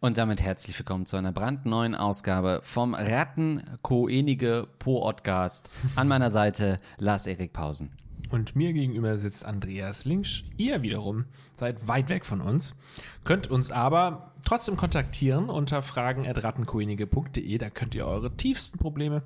[0.00, 5.68] Und damit herzlich willkommen zu einer brandneuen Ausgabe vom Rattenkoenige Podcast.
[5.96, 7.90] An meiner Seite Lars-Erik Pausen.
[8.34, 10.42] Und mir gegenüber sitzt Andreas Linksch.
[10.56, 12.74] Ihr wiederum seid weit weg von uns,
[13.22, 17.58] könnt uns aber trotzdem kontaktieren unter fragen.rattenkoenige.de.
[17.58, 19.22] Da könnt ihr eure tiefsten Probleme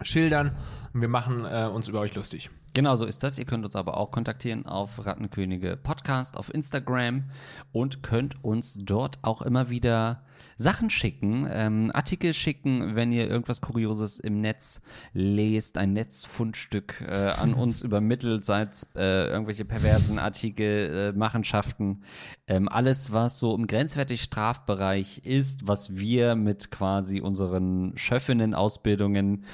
[0.00, 0.56] schildern
[0.94, 2.48] und wir machen äh, uns über euch lustig.
[2.72, 3.36] Genau so ist das.
[3.36, 7.24] Ihr könnt uns aber auch kontaktieren auf Rattenkönige Podcast auf Instagram
[7.70, 10.22] und könnt uns dort auch immer wieder
[10.56, 14.80] Sachen schicken, ähm, Artikel schicken, wenn ihr irgendwas Kurioses im Netz
[15.12, 22.02] lest, ein Netzfundstück äh, an uns übermittelt, seid äh, irgendwelche perversen Artikel, äh, Machenschaften,
[22.46, 29.44] ähm, alles, was so im grenzwertig Strafbereich ist, was wir mit quasi unseren Schöffinnen-Ausbildungen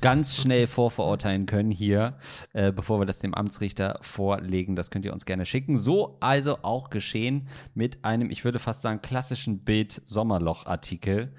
[0.00, 2.16] ganz schnell vorverurteilen können hier,
[2.52, 4.76] äh, bevor wir das dem Amtsrichter vorlegen.
[4.76, 5.76] Das könnt ihr uns gerne schicken.
[5.76, 9.64] So also auch geschehen mit einem, ich würde fast sagen, klassischen
[10.32, 11.32] Bild-Sommerloch-Artikel.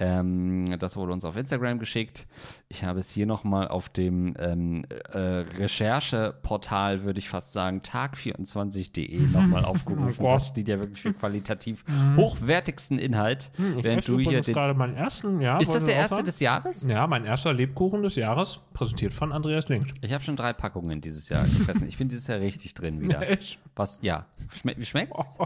[0.00, 2.28] Ähm, das wurde uns auf Instagram geschickt.
[2.68, 5.18] Ich habe es hier nochmal auf dem ähm, äh,
[5.58, 10.14] Rechercheportal, würde ich fast sagen, tag24.de nochmal aufgerufen.
[10.24, 11.84] Oh das steht ja wirklich für qualitativ
[12.16, 13.50] hochwertigsten Inhalt.
[13.56, 15.58] Hm, Ich Während du hier den, gerade meinen ersten, ja.
[15.58, 16.26] ist das der erste sagen?
[16.26, 16.86] des Jahres?
[16.86, 19.94] Ja, mein erster Lebkuchen des Jahres, präsentiert von Andreas Linksch.
[20.00, 21.88] Ich habe schon drei Packungen dieses Jahr gefressen.
[21.88, 23.20] Ich bin dieses Jahr richtig drin wieder.
[23.74, 23.98] Was?
[24.02, 24.26] Ja.
[24.54, 25.38] Schme wie schmeckt's?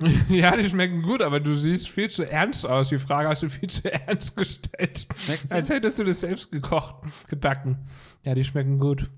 [0.28, 2.88] Ja, die schmecken gut, aber du siehst viel zu ernst aus.
[2.88, 5.06] Die Frage hast du viel zu ernst gestellt.
[5.16, 6.96] Schmeckt's Als hättest du das selbst gekocht,
[7.28, 7.78] gebacken.
[8.24, 9.10] Ja, die schmecken gut.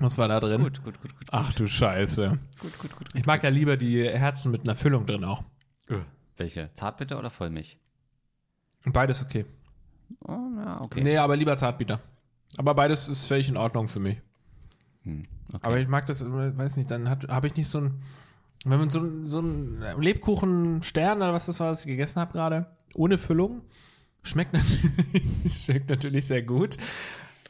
[0.00, 0.62] Was war da drin?
[0.62, 1.28] Gut, gut, gut, gut.
[1.30, 2.38] Ach du Scheiße.
[2.60, 3.08] gut, gut, gut.
[3.14, 5.44] Ich mag ja lieber die Herzen mit einer Füllung drin auch.
[6.36, 6.70] Welche?
[6.74, 7.78] Zartbitter oder Vollmilch?
[8.84, 9.46] Beides okay.
[10.26, 11.00] Oh, ja, okay.
[11.02, 12.00] Nee, aber lieber Zartbitter.
[12.56, 14.18] Aber beides ist völlig in Ordnung für mich.
[15.02, 15.58] Hm, okay.
[15.62, 18.02] Aber ich mag das, äh, weiß nicht, dann habe ich nicht so ein,
[18.64, 22.66] wenn man so, so ein Lebkuchen-Stern oder was das war, was ich gegessen habe gerade,
[22.94, 23.62] ohne Füllung,
[24.22, 26.76] schmeckt natürlich, schmeckt natürlich sehr gut.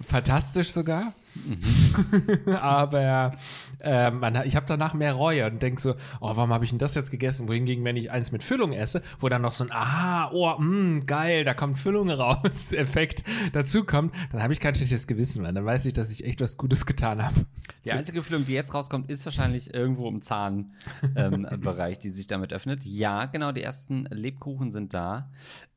[0.00, 1.12] Fantastisch sogar.
[2.60, 3.36] Aber
[3.80, 6.78] äh, man, ich habe danach mehr Reue und denke so, oh, warum habe ich denn
[6.78, 7.48] das jetzt gegessen?
[7.48, 11.04] Wohingegen, wenn ich eins mit Füllung esse, wo dann noch so ein Aha, oh, mh,
[11.06, 15.52] geil, da kommt Füllung raus, Effekt dazu kommt, dann habe ich kein schlechtes Gewissen mehr.
[15.52, 17.46] Dann weiß ich, dass ich echt was Gutes getan habe.
[17.84, 20.72] Die einzige Füllung, die jetzt rauskommt, ist wahrscheinlich irgendwo im Zahnbereich,
[21.16, 22.84] ähm, die sich damit öffnet.
[22.84, 25.30] Ja, genau, die ersten Lebkuchen sind da.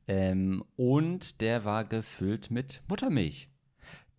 [0.06, 3.48] Ähm, und der war gefüllt mit Buttermilch.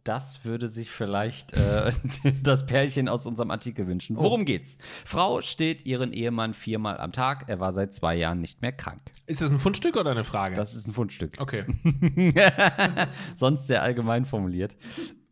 [0.04, 1.92] Das würde sich vielleicht äh,
[2.44, 4.18] das Pärchen aus unserem Artikel wünschen.
[4.18, 4.78] Worum geht's?
[5.06, 7.46] Frau steht ihren Ehemann viermal am Tag.
[7.48, 9.02] Er war seit zwei Jahren nicht mehr krank.
[9.26, 10.56] Ist das ein Fundstück oder eine Frage?
[10.56, 11.34] Das ist ein Fundstück.
[11.40, 11.66] okay.
[13.36, 14.76] Sonst sehr allgemein formuliert.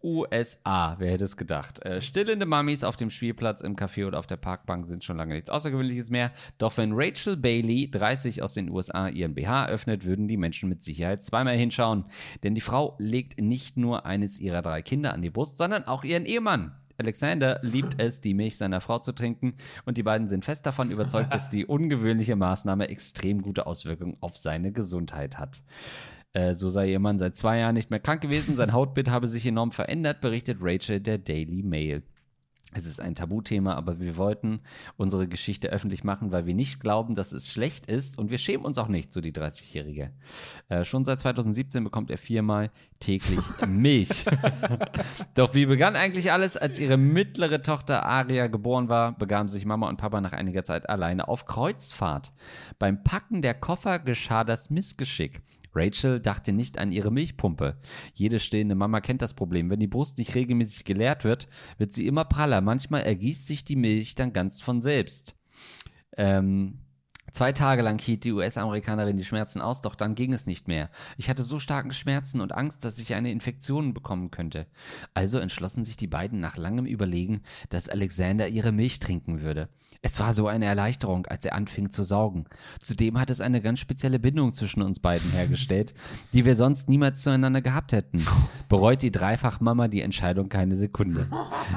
[0.07, 1.83] USA, wer hätte es gedacht?
[1.85, 5.35] Äh, stillende Mummies auf dem Spielplatz, im Café oder auf der Parkbank sind schon lange
[5.35, 6.31] nichts Außergewöhnliches mehr.
[6.57, 10.81] Doch wenn Rachel Bailey, 30 aus den USA, ihren BH öffnet, würden die Menschen mit
[10.81, 12.05] Sicherheit zweimal hinschauen.
[12.43, 16.05] Denn die Frau legt nicht nur eines ihrer drei Kinder an die Brust, sondern auch
[16.05, 16.71] ihren Ehemann.
[16.97, 19.53] Alexander liebt es, die Milch seiner Frau zu trinken
[19.85, 24.37] und die beiden sind fest davon überzeugt, dass die ungewöhnliche Maßnahme extrem gute Auswirkungen auf
[24.37, 25.61] seine Gesundheit hat.
[26.37, 29.27] Äh, so sei ihr Mann seit zwei Jahren nicht mehr krank gewesen, sein Hautbild habe
[29.27, 32.03] sich enorm verändert, berichtet Rachel der Daily Mail.
[32.73, 34.59] Es ist ein Tabuthema, aber wir wollten
[34.97, 38.65] unsere Geschichte öffentlich machen, weil wir nicht glauben, dass es schlecht ist und wir schämen
[38.65, 40.11] uns auch nicht, so die 30-Jährige.
[40.69, 44.25] Äh, schon seit 2017 bekommt er viermal täglich Milch.
[45.33, 46.55] Doch wie begann eigentlich alles?
[46.55, 50.87] Als ihre mittlere Tochter Aria geboren war, begaben sich Mama und Papa nach einiger Zeit
[50.87, 52.31] alleine auf Kreuzfahrt.
[52.77, 55.41] Beim Packen der Koffer geschah das Missgeschick.
[55.77, 57.77] Rachel dachte nicht an ihre Milchpumpe.
[58.13, 59.69] Jede stillende Mama kennt das Problem.
[59.69, 62.61] Wenn die Brust nicht regelmäßig geleert wird, wird sie immer praller.
[62.61, 65.35] Manchmal ergießt sich die Milch dann ganz von selbst.
[66.17, 66.79] Ähm,
[67.37, 70.89] Zwei Tage lang hielt die US-Amerikanerin die Schmerzen aus, doch dann ging es nicht mehr.
[71.17, 74.65] Ich hatte so starke Schmerzen und Angst, dass ich eine Infektion bekommen könnte.
[75.13, 79.69] Also entschlossen sich die beiden nach langem Überlegen, dass Alexander ihre Milch trinken würde.
[80.01, 82.45] Es war so eine Erleichterung, als er anfing zu saugen.
[82.79, 85.93] Zudem hat es eine ganz spezielle Bindung zwischen uns beiden hergestellt,
[86.33, 88.25] die wir sonst niemals zueinander gehabt hätten.
[88.69, 91.27] Bereut die Dreifachmama die Entscheidung keine Sekunde.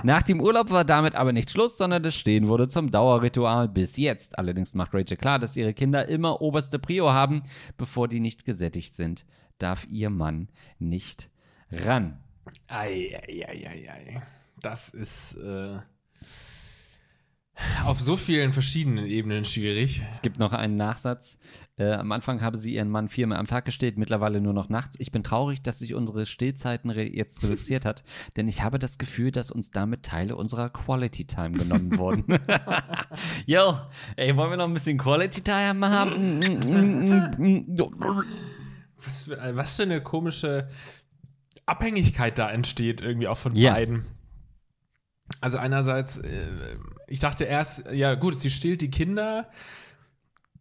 [0.02, 3.96] Nach dem Urlaub war damit aber nicht Schluss, sondern das Stehen wurde zum Dauerritual bis
[3.96, 4.38] jetzt.
[4.38, 7.43] Allerdings macht Rachel klar, dass ihre Kinder immer oberste Prio haben.
[7.76, 9.25] Bevor die nicht gesättigt sind,
[9.58, 10.49] darf ihr Mann
[10.79, 11.31] nicht
[11.70, 12.20] ran.
[12.69, 14.23] Ei, ei, ei, ei, ei.
[14.61, 15.35] Das ist.
[15.35, 15.79] Äh
[17.85, 20.03] Auf so vielen verschiedenen Ebenen schwierig.
[20.11, 21.39] Es gibt noch einen Nachsatz.
[21.77, 24.97] Äh, am Anfang habe sie ihren Mann viermal am Tag gestillt, mittlerweile nur noch nachts.
[24.99, 28.03] Ich bin traurig, dass sich unsere Stillzeiten re jetzt reduziert hat,
[28.37, 32.25] denn ich habe das Gefühl, dass uns damit Teile unserer Quality Time genommen wurden.
[33.47, 33.79] Yo,
[34.17, 36.41] ey, wollen wir noch ein bisschen Quality Time haben?
[39.05, 40.69] Was für, was für eine komische
[41.67, 43.73] Abhängigkeit da entsteht, irgendwie auch von Ja.
[43.73, 44.05] beiden.
[45.41, 46.29] Also einerseits, äh,
[47.06, 49.49] ich dachte erst, ja gut, sie stillt die Kinder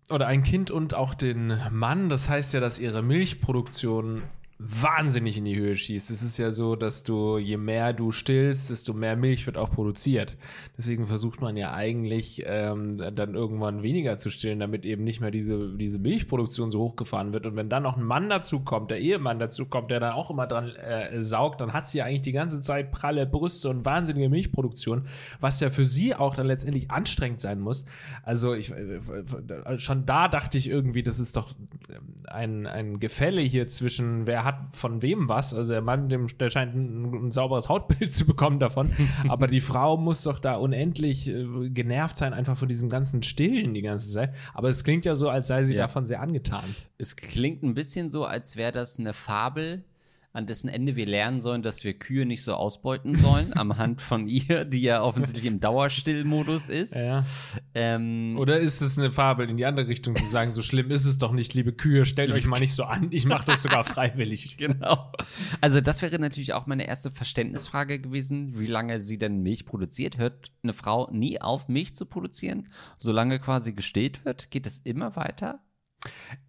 [0.09, 2.09] oder ein Kind und auch den Mann.
[2.09, 4.23] Das heißt ja, dass ihre Milchproduktion
[4.61, 6.11] wahnsinnig in die Höhe schießt.
[6.11, 9.71] Es ist ja so, dass du, je mehr du stillst, desto mehr Milch wird auch
[9.71, 10.35] produziert.
[10.77, 15.31] Deswegen versucht man ja eigentlich ähm, dann irgendwann weniger zu stillen, damit eben nicht mehr
[15.31, 17.45] diese, diese Milchproduktion so hochgefahren wird.
[17.45, 20.29] Und wenn dann noch ein Mann dazu kommt, der Ehemann dazu kommt, der da auch
[20.29, 23.85] immer dran äh, saugt, dann hat sie ja eigentlich die ganze Zeit pralle Brüste und
[23.85, 25.05] wahnsinnige Milchproduktion,
[25.39, 27.85] was ja für sie auch dann letztendlich anstrengend sein muss.
[28.23, 31.55] Also ich äh, schon da dachte ich irgendwie, das ist doch
[31.87, 35.53] ähm, ein, ein Gefälle hier zwischen wer hat von wem was.
[35.53, 38.91] Also der Mann, dem, der scheint ein, ein sauberes Hautbild zu bekommen davon.
[39.27, 43.73] Aber die Frau muss doch da unendlich äh, genervt sein, einfach von diesem ganzen Stillen
[43.73, 44.33] die ganze Zeit.
[44.53, 45.81] Aber es klingt ja so, als sei sie Ja.
[45.83, 46.63] davon sehr angetan.
[46.97, 49.83] Es klingt ein bisschen so, als wäre das eine Fabel,
[50.31, 54.01] an dessen Ende wir lernen sollen, dass wir Kühe nicht so ausbeuten sollen, am Hand
[54.01, 56.95] von ihr, die ja offensichtlich im Dauerstillmodus ist.
[56.95, 57.25] Ja.
[57.73, 61.05] Ähm, Oder ist es eine Fabel in die andere Richtung zu sagen, so schlimm ist
[61.05, 63.83] es doch nicht, liebe Kühe, stellt euch mal nicht so an, ich mache das sogar
[63.83, 64.39] freiwillig.
[64.59, 65.13] Genau.
[65.61, 70.17] Also das wäre natürlich auch meine erste Verständnisfrage gewesen, wie lange sie denn Milch produziert.
[70.17, 72.67] Hört eine Frau nie auf, Milch zu produzieren,
[72.97, 74.51] solange quasi gestillt wird?
[74.51, 75.61] Geht es immer weiter?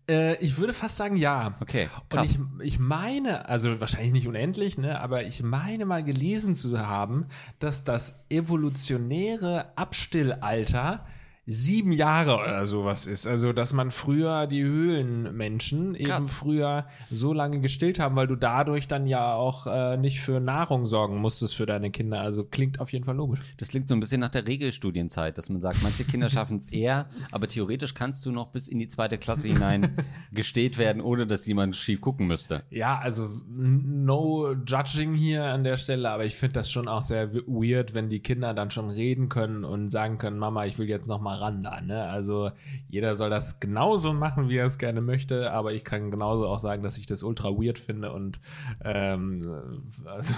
[0.08, 1.54] Äh, ich würde fast sagen, ja.
[1.60, 2.30] Okay, Und krass.
[2.30, 7.26] ich, ich meine, also wahrscheinlich nicht unendlich, ne, aber ich meine mal gelesen zu haben,
[7.58, 11.06] dass das evolutionäre Abstillalter
[11.50, 13.26] sieben Jahre oder sowas ist.
[13.26, 16.30] Also, dass man früher die Höhlenmenschen eben Krass.
[16.30, 20.86] früher so lange gestillt haben, weil du dadurch dann ja auch äh, nicht für Nahrung
[20.86, 22.20] sorgen musstest für deine Kinder.
[22.20, 23.40] Also klingt auf jeden Fall logisch.
[23.56, 26.68] Das klingt so ein bisschen nach der Regelstudienzeit, dass man sagt, manche Kinder schaffen es
[26.70, 29.96] eher, aber theoretisch kannst du noch bis in die zweite Klasse hinein
[30.32, 32.62] gestillt werden, ohne dass jemand schief gucken müsste.
[32.70, 37.34] Ja, also no judging hier an der Stelle, aber ich finde das schon auch sehr
[37.34, 41.08] weird, wenn die Kinder dann schon reden können und sagen können, Mama, ich will jetzt
[41.08, 41.80] noch mal ran da.
[41.80, 42.02] Ne?
[42.04, 42.50] Also
[42.88, 46.58] jeder soll das genauso machen, wie er es gerne möchte, aber ich kann genauso auch
[46.60, 48.40] sagen, dass ich das ultra weird finde und
[48.84, 49.40] ähm,
[50.04, 50.34] also,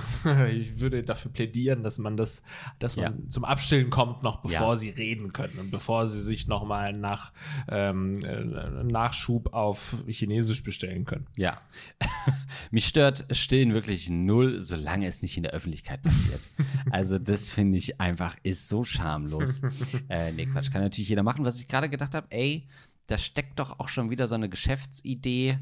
[0.51, 2.43] ich würde dafür plädieren, dass man das,
[2.79, 3.29] dass man Ja.
[3.29, 4.77] zum Abstillen kommt, noch bevor Ja.
[4.77, 7.33] sie reden können und bevor sie sich noch mal nach
[7.69, 11.27] ähm, äh, Nachschub auf Chinesisch bestellen können.
[11.37, 11.59] Ja.
[12.71, 16.41] Mich stört Stillen wirklich null, solange es nicht in der Öffentlichkeit passiert.
[16.91, 19.61] Also, das finde ich einfach, ist so schamlos.
[20.09, 21.45] äh, nee, Quatsch, kann natürlich jeder machen.
[21.45, 22.69] Was ich gerade gedacht habe, ey,
[23.07, 25.59] da steckt doch auch schon wieder so eine Geschäftsidee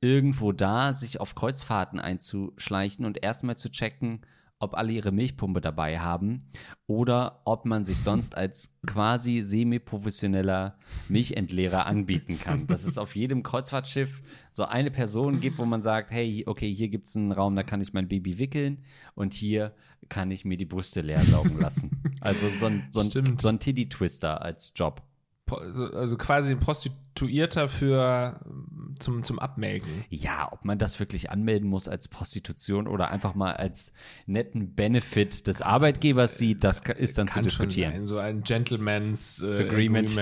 [0.00, 4.20] irgendwo da, sich auf Kreuzfahrten einzuschleichen und erstmal zu checken,
[4.60, 6.50] ob alle ihre Milchpumpe dabei haben
[6.86, 10.76] oder ob man sich sonst als quasi semi-professioneller
[11.08, 12.66] Milchentleerer anbieten kann.
[12.66, 14.20] Dass es auf jedem Kreuzfahrtschiff
[14.50, 17.62] so eine Person gibt, wo man sagt, hey, okay, hier gibt es einen Raum, da
[17.62, 18.78] kann ich mein Baby wickeln
[19.14, 19.74] und hier
[20.08, 22.02] kann ich mir die Brüste leer saugen lassen.
[22.20, 25.02] Also so ein, so ein, so ein Titty-Twister als Job.
[25.94, 26.60] Also quasi ein
[27.18, 28.40] Prostituierter für
[28.98, 30.04] zum, zum Abmelken.
[30.10, 33.92] Ja, ob man das wirklich anmelden muss als Prostitution oder einfach mal als
[34.26, 37.92] netten Benefit des Arbeitgebers sieht, das ist dann zu Kann schon diskutieren.
[37.92, 40.16] sein, so ein Gentleman's äh, Agreement.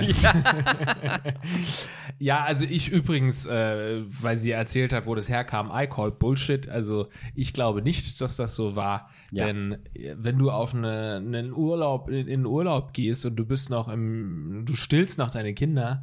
[2.18, 6.68] ja, also ich übrigens, äh, weil sie erzählt hat, wo das herkam, I call Bullshit.
[6.68, 9.10] Also ich glaube nicht, dass das so war.
[9.32, 9.46] Ja.
[9.46, 13.70] Denn äh, wenn du auf eine, einen Urlaub, in, in Urlaub gehst und du bist
[13.70, 16.02] noch im, du stillst noch deine Kinder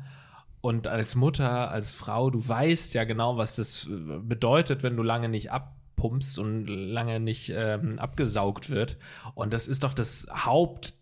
[0.63, 5.03] und als Mutter, als Frau, du weißt ja genau, was das äh, bedeutet, wenn du
[5.03, 8.97] lange nicht abpumpst und lange nicht ähm, abgesaugt wird.
[9.35, 10.93] Und das ist doch das Haupt,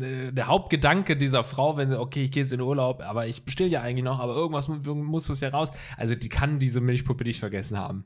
[0.00, 3.26] äh, der Hauptgedanke dieser Frau, wenn sie, okay, ich gehe jetzt in den Urlaub, aber
[3.26, 5.70] ich bestill ja eigentlich noch, aber irgendwas mu- muss es ja raus.
[5.96, 8.04] Also die kann diese Milchpuppe nicht vergessen haben.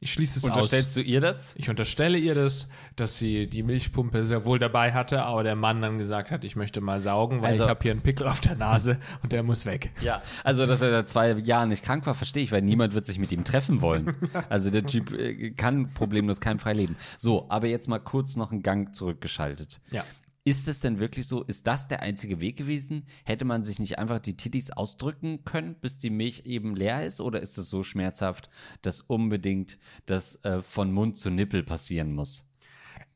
[0.00, 0.54] Ich schließe es aus.
[0.54, 1.54] Unterstellst du ihr das?
[1.56, 5.80] Ich unterstelle ihr das, dass sie die Milchpumpe sehr wohl dabei hatte, aber der Mann
[5.80, 8.40] dann gesagt hat, ich möchte mal saugen, weil Also- ich habe hier einen Pickel auf
[8.42, 9.90] der Nase und der muss weg.
[10.02, 13.06] Ja, also dass er seit zwei Jahren nicht krank war, verstehe ich, weil niemand wird
[13.06, 14.14] sich mit ihm treffen wollen.
[14.50, 16.96] Also der Typ äh, kann problemlos keimfrei leben.
[17.18, 19.80] So, aber jetzt mal kurz noch einen Gang zurückgeschaltet.
[19.90, 20.04] Ja.
[20.46, 21.42] Ist es denn wirklich so?
[21.42, 23.04] Ist das der einzige Weg gewesen?
[23.24, 27.20] Hätte man sich nicht einfach die Tittis ausdrücken können, bis die Milch eben leer ist?
[27.20, 28.48] Oder ist es so schmerzhaft,
[28.80, 29.76] dass unbedingt
[30.06, 32.45] das äh, von Mund zu Nippel passieren muss?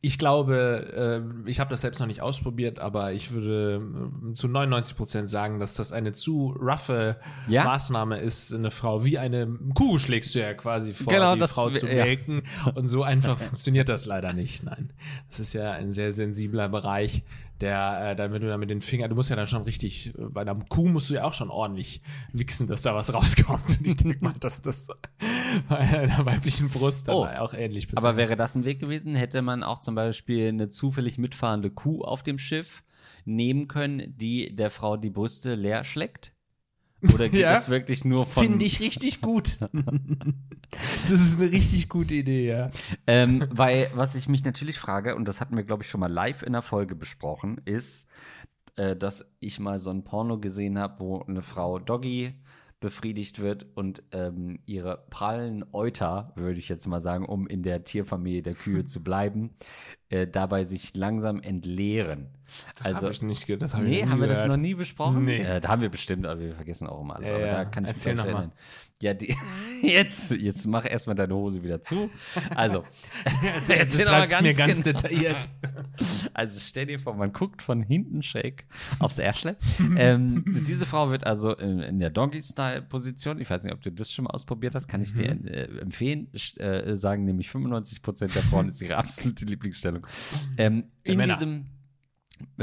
[0.03, 3.83] Ich glaube, äh, ich habe das selbst noch nicht ausprobiert, aber ich würde
[4.31, 7.17] äh, zu 99 Prozent sagen, dass das eine zu roughe
[7.49, 7.65] Ja?
[7.65, 11.53] Maßnahme ist, eine Frau wie eine Kuh schlägst du ja quasi vor, Genau, die das
[11.53, 12.05] Frau zu ja.
[12.05, 12.43] melken.
[12.75, 14.65] Und so einfach funktioniert das leider nicht.
[14.65, 14.91] Nein,
[15.29, 17.23] das ist ja ein sehr sensibler Bereich,
[17.61, 20.09] der, äh, dann, wenn du da mit den Fingern, du musst ja dann schon richtig,
[20.19, 22.01] äh, bei einer Kuh musst du ja auch schon ordentlich
[22.33, 23.79] wichsen, dass da was rauskommt.
[23.79, 24.89] Und ich denke mal, dass das
[25.69, 27.25] bei einer weiblichen Brust dann Oh.
[27.27, 28.17] auch ähnlich Aber passiert.
[28.17, 29.15] wäre das ein Weg gewesen?
[29.15, 32.83] Hätte man auch zum Beispiel eine zufällig mitfahrende Kuh auf dem Schiff
[33.25, 36.33] nehmen können, die der Frau die Brüste leer schleckt?
[37.15, 37.55] Oder geht Ja.
[37.55, 38.45] das wirklich nur von.
[38.45, 39.57] Finde ich richtig gut.
[41.09, 42.71] das ist eine richtig gute Idee, ja.
[43.07, 46.13] Ähm, weil, was ich mich natürlich frage, und das hatten wir, glaube ich, schon mal
[46.13, 48.09] live in der Folge besprochen, ist,
[48.77, 52.35] äh, dass ich mal so ein Porno gesehen habe, wo eine Frau Doggy
[52.81, 57.85] befriedigt wird und ähm, ihre prallen Euter, würde ich jetzt mal sagen, um in der
[57.85, 59.51] Tierfamilie der Kühe zu bleiben,
[60.09, 62.29] äh, dabei sich langsam entleeren.
[62.77, 64.49] Das also, habe ich nicht ge- das hab nee, haben wir das gehört.
[64.51, 65.25] noch nie besprochen?
[65.25, 65.39] Nee.
[65.43, 67.29] Äh, da haben wir bestimmt, aber wir vergessen auch immer alles.
[67.31, 67.51] Ja, aber ja.
[67.53, 68.53] da kann ich Erzähl mich noch erinnern.
[69.03, 69.35] Ja, die,
[69.83, 72.11] jetzt, jetzt mach erstmal deine Hose wieder zu.
[72.55, 72.85] Also,
[73.67, 74.99] Du erzähl mal mir ganz genau.
[74.99, 75.49] detailliert.
[76.35, 78.67] Also stell dir vor, man guckt von hinten schräg
[78.99, 79.57] aufs Ärschle.
[79.97, 84.13] ähm, diese Frau wird also in, in der Doggy-Style-Position, ich weiß nicht, ob du das
[84.13, 85.47] schon mal ausprobiert hast, kann ich dir Mhm.
[85.47, 86.29] äh, empfehlen,
[86.59, 90.07] äh, sagen nämlich 95% der Frauen ist ihre absolute Lieblingsstellung.
[90.59, 91.35] Ähm, in Männer.
[91.35, 91.67] diesem,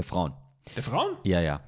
[0.03, 0.34] Frauen,
[0.75, 1.17] Der Frauen?
[1.24, 1.62] ja, ja.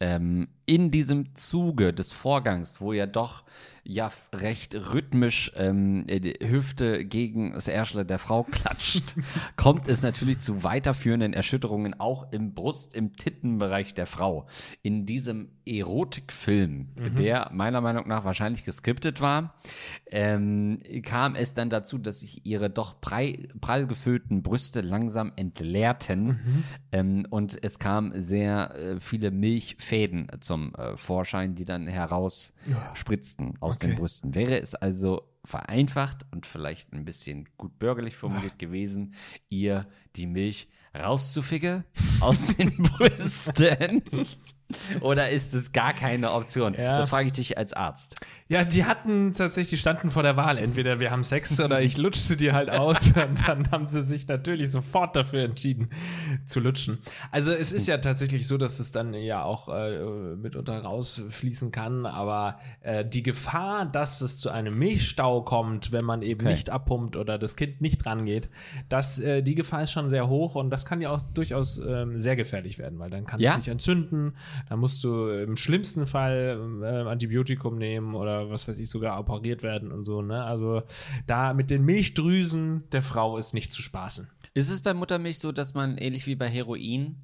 [0.00, 3.44] Ähm, in diesem Zuge des Vorgangs, wo ja doch
[3.88, 9.14] ja recht rhythmisch ähm, äh, die Hüfte gegen das Ärschle der Frau klatscht,
[9.56, 14.46] kommt es natürlich zu weiterführenden Erschütterungen auch im Brust-, im Tittenbereich der Frau.
[14.82, 19.54] In diesem Erotikfilm, der meiner Meinung nach wahrscheinlich geskriptet war,
[20.10, 26.64] ähm, kam es dann dazu, dass sich ihre doch prall, prall gefüllten Brüste langsam entleerten.
[26.92, 33.78] Ähm, und es kamen sehr äh, viele Milchfäden zum äh, Vorschein, die dann herausspritzten aus
[33.78, 34.00] den Okay.
[34.00, 34.34] Brüsten.
[34.34, 39.14] Wäre es also vereinfacht und vielleicht ein bisschen gut bürgerlich formuliert gewesen,
[39.48, 39.86] ihr
[40.16, 41.84] die Milch rauszufigge
[42.20, 44.02] aus den Brüsten?
[45.00, 46.74] Oder ist es gar keine Option?
[46.74, 46.98] Ja.
[46.98, 48.16] Das frage ich dich als Arzt.
[48.48, 50.58] Ja, die hatten tatsächlich, die standen vor der Wahl.
[50.58, 53.06] Entweder wir haben Sex oder ich lutsche sie dir halt aus.
[53.16, 55.90] Und dann haben sie sich natürlich sofort dafür entschieden,
[56.46, 56.98] zu lutschen.
[57.30, 59.98] Also es ist ja tatsächlich so, dass es dann ja auch äh,
[60.36, 62.06] mitunter rausfließen kann.
[62.06, 66.50] Aber äh, die Gefahr, dass es zu einem Milchstau kommt, wenn man eben Okay.
[66.50, 68.50] nicht abpumpt oder das Kind nicht rangeht,
[68.88, 72.18] das, äh, die Gefahr ist schon sehr hoch und das kann ja auch durchaus ähm,
[72.18, 73.52] sehr gefährlich werden, weil dann kann Ja?
[73.52, 74.34] es sich entzünden.
[74.68, 79.62] Dann musst du im schlimmsten Fall äh, Antibiotikum nehmen oder was weiß ich, sogar operiert
[79.62, 80.22] werden und so.
[80.22, 80.42] Ne?
[80.44, 80.82] Also
[81.26, 84.28] da mit den Milchdrüsen der Frau ist nicht zu spaßen.
[84.54, 87.16] Ist es bei Muttermilch so, dass man ähnlich wie bei Heroin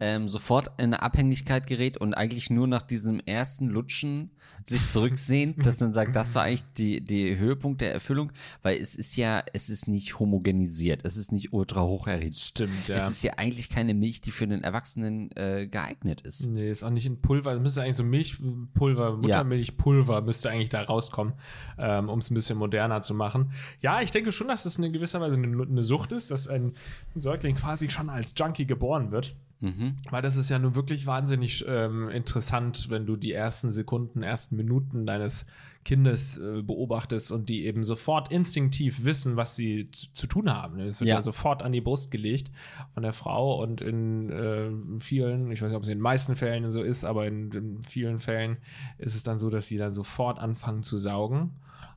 [0.00, 4.30] ähm, sofort in eine Abhängigkeit gerät und eigentlich nur nach diesem ersten Lutschen
[4.66, 8.32] sich zurücksehnt, dass man sagt, das war eigentlich die, die Höhepunkt der Erfüllung,
[8.62, 12.48] weil es ist ja, es ist nicht homogenisiert, es ist nicht ultra hoch erhitzt.
[12.48, 12.96] Stimmt, ja.
[12.96, 16.46] Es ist ja eigentlich keine Milch, die für den Erwachsenen äh, geeignet ist.
[16.46, 17.52] Nee, ist auch nicht in Pulver.
[17.52, 21.34] Es müsste eigentlich so Milchpulver, Muttermilchpulver müsste eigentlich da rauskommen,
[21.78, 23.52] ähm, um es ein bisschen moderner zu machen.
[23.80, 26.74] Ja, ich denke schon, dass das in gewisser Weise eine, eine Sucht ist, dass ein
[27.14, 29.36] Säugling quasi schon als Junkie geboren wird.
[29.60, 29.96] Mhm.
[30.10, 34.56] Weil das ist ja nun wirklich wahnsinnig ähm, interessant, wenn du die ersten Sekunden, ersten
[34.56, 35.46] Minuten deines
[35.84, 40.80] Kindes äh, beobachtest und die eben sofort instinktiv wissen, was sie zu, tun haben.
[40.80, 41.16] Es wird ja.
[41.16, 41.22] Ja.
[41.22, 42.50] sofort an die Brust gelegt
[42.94, 44.70] von der Frau und in äh,
[45.00, 47.82] vielen, ich weiß nicht, ob es in den meisten Fällen so ist, aber in, in
[47.82, 48.56] vielen Fällen
[48.98, 51.50] ist es dann so, dass sie dann sofort anfangen zu saugen.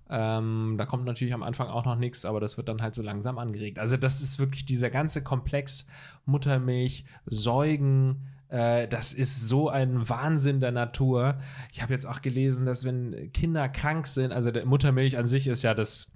[0.09, 3.01] Ähm, da kommt natürlich am Anfang auch noch nichts, aber das wird dann halt so
[3.01, 3.79] langsam angeregt.
[3.79, 5.85] Also das ist wirklich dieser ganze Komplex
[6.25, 11.39] Muttermilch, Säugen, äh, das ist so ein Wahnsinn der Natur.
[11.73, 15.63] Ich habe jetzt auch gelesen, dass wenn Kinder krank sind, also Muttermilch an sich ist
[15.63, 16.11] ja das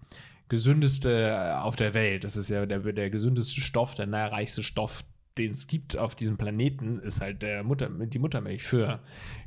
[0.48, 2.24] gesündeste äh, auf der Welt.
[2.24, 5.04] Das ist ja der, der gesündeste Stoff, der nährreichste Stoff,
[5.38, 9.00] den es gibt auf diesem Planeten, ist halt der Mutter, die Muttermilch für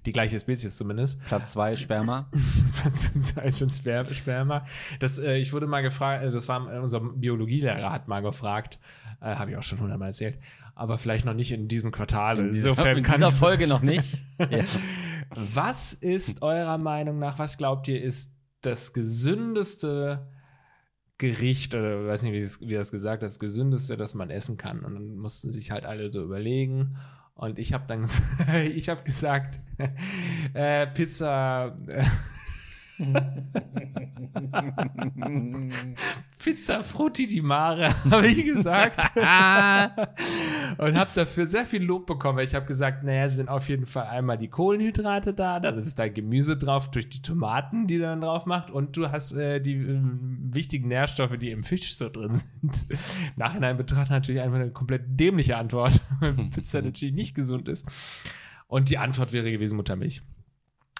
[0.06, 1.20] die gleiche Spezies zumindest.
[1.26, 2.30] Platz zwei Sperma.
[2.84, 4.64] Das ist schon Sper Sperma.
[4.98, 8.78] Das, äh, ich wurde mal gefragt, äh, das war äh, unser Biologielehrer hat mal gefragt,
[9.20, 10.38] äh, habe ich auch schon hundertmal erzählt,
[10.74, 12.38] aber vielleicht noch nicht in diesem Quartal.
[12.38, 14.22] In dieser, Insofern in dieser Folge noch nicht.
[14.38, 14.64] ja.
[15.36, 20.26] Was ist eurer Meinung nach, was glaubt ihr, ist das gesündeste
[21.18, 24.30] Gericht, oder weiß nicht, wie es- wie er es gesagt hat, das gesündeste, das man
[24.30, 24.80] essen kann?
[24.80, 26.97] Und dann mussten sich halt alle so überlegen.
[27.35, 28.06] Und ich habe dann
[28.75, 29.61] ich habe gesagt,
[30.54, 31.76] äh, Pizza.
[36.44, 38.98] Pizza Frutti di Mare, habe ich gesagt.
[39.16, 42.40] und habe dafür sehr viel Lob bekommen.
[42.40, 46.06] Ich habe gesagt, naja, sind auf jeden Fall einmal die Kohlenhydrate da, dann ist da
[46.06, 49.72] Gemüse drauf durch die Tomaten, die du dann drauf macht und du hast äh, die
[49.76, 52.84] äh, wichtigen Nährstoffe, die im Fisch so drin sind.
[53.36, 57.86] Nachhinein betrachtet natürlich einfach eine komplett dämliche Antwort, weil Pizza natürlich nicht gesund ist.
[58.66, 60.20] Und die Antwort wäre gewesen Muttermilch.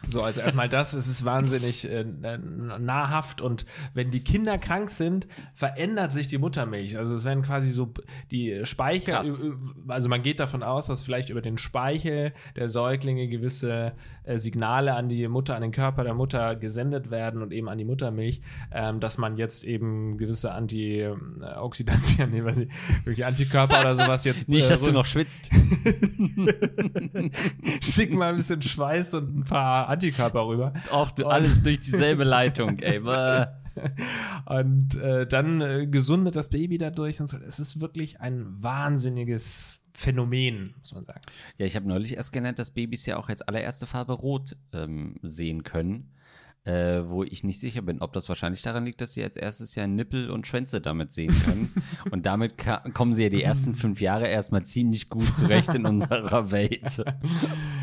[0.09, 5.27] So, also erstmal das, es ist wahnsinnig äh, nahrhaft und wenn die Kinder krank sind,
[5.55, 6.99] verändert sich die Muttermilch.
[6.99, 7.93] Also es werden quasi so
[8.31, 9.41] die Speichel, Krass.
[9.89, 13.93] also man geht davon aus, dass vielleicht über den Speichel der Säuglinge gewisse
[14.25, 17.79] äh, Signale an die Mutter, an den Körper der Mutter gesendet werden und eben an
[17.79, 18.41] die Muttermilch,
[18.73, 22.69] ähm, dass man jetzt eben gewisse Antioxidantien, nee, weiß ich,
[23.05, 25.51] wirklich Antikörper oder sowas jetzt Nicht, äh, dass du noch schwitzt.
[27.81, 30.73] schick mal ein bisschen Schweiß und ein paar Antikörper rüber.
[30.91, 33.01] Auch du, alles durch dieselbe Leitung, ey.
[34.47, 37.37] Und äh, dann äh, gesundet das Baby dadurch und so.
[37.39, 41.21] Es ist wirklich ein wahnsinniges Phänomen, muss man sagen.
[41.59, 45.17] Ja, ich habe neulich erst gelernt, dass Babys ja auch als allererste Farbe rot ähm,
[45.23, 46.11] sehen können.
[46.67, 49.75] Äh, wo ich nicht sicher bin, ob das wahrscheinlich daran liegt, dass sie als erstes
[49.75, 51.75] ja Nippel und Schwänze damit sehen können.
[52.11, 52.55] und damit
[52.95, 57.05] kommen sie ja die ersten fünf Jahre erstmal ziemlich gut zurecht in unserer Welt.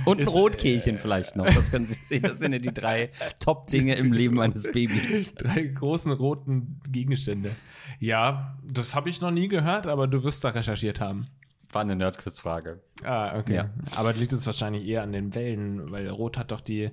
[0.05, 1.45] Und ein Rotkehlchen vielleicht noch.
[1.45, 2.23] Das können Sie sehen.
[2.23, 5.35] Das sind ja die drei Top-Dinge im Leben eines Babys.
[5.35, 7.51] Drei großen roten Gegenstände.
[7.99, 11.27] Ja, das habe ich noch nie gehört, aber du wirst da recherchiert haben.
[11.71, 12.79] War eine Nerdquiz-Frage.
[13.03, 13.55] Ah, okay.
[13.57, 13.69] Ja.
[13.95, 16.89] Aber liegt es wahrscheinlich eher an den Wellen, weil Rot hat doch die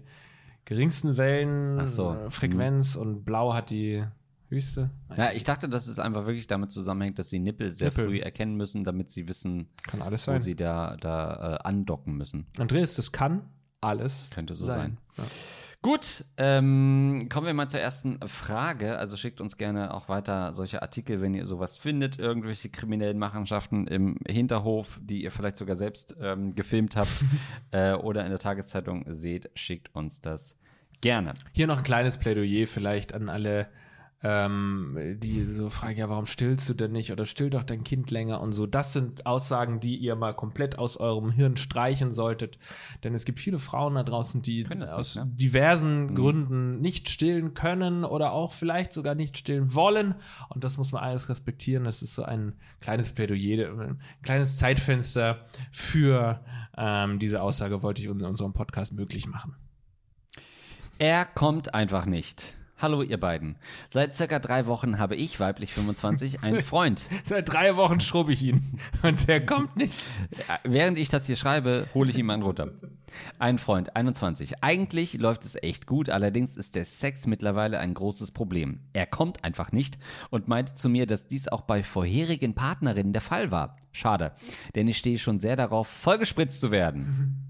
[0.69, 2.13] geringsten Wellen, Ach so.
[2.15, 4.05] äh, Frequenz und Blau hat die
[4.51, 4.91] höchste.
[5.17, 8.07] Ja, ich dachte, dass es einfach wirklich damit zusammenhängt, dass sie Nippel sehr Nippel.
[8.07, 10.39] früh erkennen müssen, damit sie wissen, wo sein.
[10.41, 12.47] sie da, da äh, andocken müssen.
[12.59, 13.49] Andreas, das kann
[13.81, 14.99] alles Könnte so sein.
[15.17, 15.25] Ja.
[15.81, 18.99] Gut, ähm, kommen wir mal zur ersten Frage.
[18.99, 23.87] Also schickt uns gerne auch weiter solche Artikel, wenn ihr sowas findet, irgendwelche kriminellen Machenschaften
[23.87, 27.13] im Hinterhof, die ihr vielleicht sogar selbst ähm, gefilmt habt
[27.71, 30.57] äh, oder in der Tageszeitung seht, schickt uns das
[31.01, 31.35] gerne.
[31.53, 33.69] Hier noch ein kleines Plädoyer vielleicht an alle,
[34.23, 38.11] ähm, die so fragen, ja, warum stillst du denn nicht oder still doch dein Kind
[38.11, 38.67] länger und so.
[38.67, 42.59] Das sind Aussagen, die ihr mal komplett aus eurem Hirn streichen solltet,
[43.05, 45.31] denn es gibt viele Frauen da draußen, die aus nicht, ne?
[45.35, 50.17] diversen Gründen nicht stillen können oder auch vielleicht sogar nicht stillen wollen
[50.49, 51.85] und das muss man alles respektieren.
[51.85, 56.45] Das ist so ein kleines Plädoyer, ein kleines Zeitfenster für
[56.77, 59.55] ähm, diese Aussage wollte ich in unserem Podcast möglich machen.
[60.99, 62.58] Er kommt einfach nicht.
[62.81, 63.57] Hallo, ihr beiden.
[63.89, 67.09] Seit circa drei Wochen habe ich, weiblich 25, einen Freund.
[67.25, 70.01] Seit drei Wochen schrub ich ihn und der kommt nicht.
[70.63, 72.71] Während ich das hier schreibe, hole ich ihm einen runter.
[73.41, 74.63] Ein Freund, 21.
[74.63, 78.79] Eigentlich läuft es echt gut, allerdings ist der Sex mittlerweile ein großes Problem.
[78.93, 79.99] Er kommt einfach nicht
[80.31, 83.77] und meinte zu mir, dass dies auch bei vorherigen Partnerinnen der Fall war.
[83.91, 84.33] Schade,
[84.77, 87.45] denn ich stehe schon sehr darauf, vollgespritzt zu werden.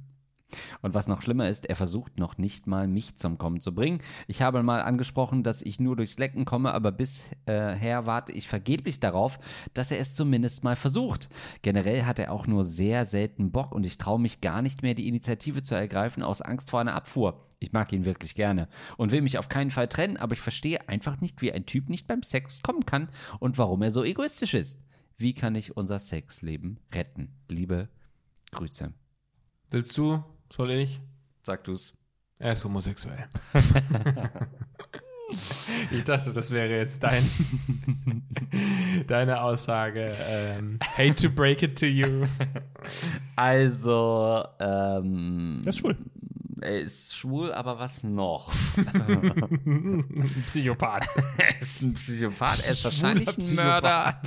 [0.81, 4.01] Und was noch schlimmer ist, er versucht noch nicht mal, mich zum Kommen zu bringen.
[4.27, 9.01] Ich habe mal angesprochen, dass ich nur durchs Lecken komme, aber bisher warte ich vergeblich
[9.01, 9.39] darauf,
[9.75, 11.29] dass er es zumindest mal versucht.
[11.63, 14.95] Generell hat er auch nur sehr selten Bock und ich traue mich gar nicht mehr,
[14.95, 17.47] die Initiative zu ergreifen aus Angst vor einer Abfuhr.
[17.61, 20.89] Ich mag ihn wirklich gerne und will mich auf keinen Fall trennen, aber ich verstehe
[20.89, 23.09] einfach nicht, wie ein Typ nicht beim Sex kommen kann
[23.41, 24.81] und warum er so egoistisch ist.
[25.17, 27.35] Wie kann ich unser Sexleben retten?
[27.49, 27.89] Liebe
[28.53, 28.95] Grüße.
[29.71, 30.23] Willst du?
[30.51, 31.01] Soll ich?
[31.43, 31.95] Sag du's.
[32.39, 33.29] Er ist homosexuell.
[35.91, 37.29] ich dachte, das wäre jetzt dein,
[39.07, 40.13] deine Aussage.
[40.29, 42.27] Ähm, hate to break it to you.
[43.37, 45.61] Also, ähm.
[45.65, 45.97] Er ist schwul.
[46.61, 48.53] Er ist schwul, aber was noch?
[50.47, 51.07] Psychopath.
[51.37, 54.21] er ist ein Psychopath, er ist wahrscheinlich ein Schwuler Mörder.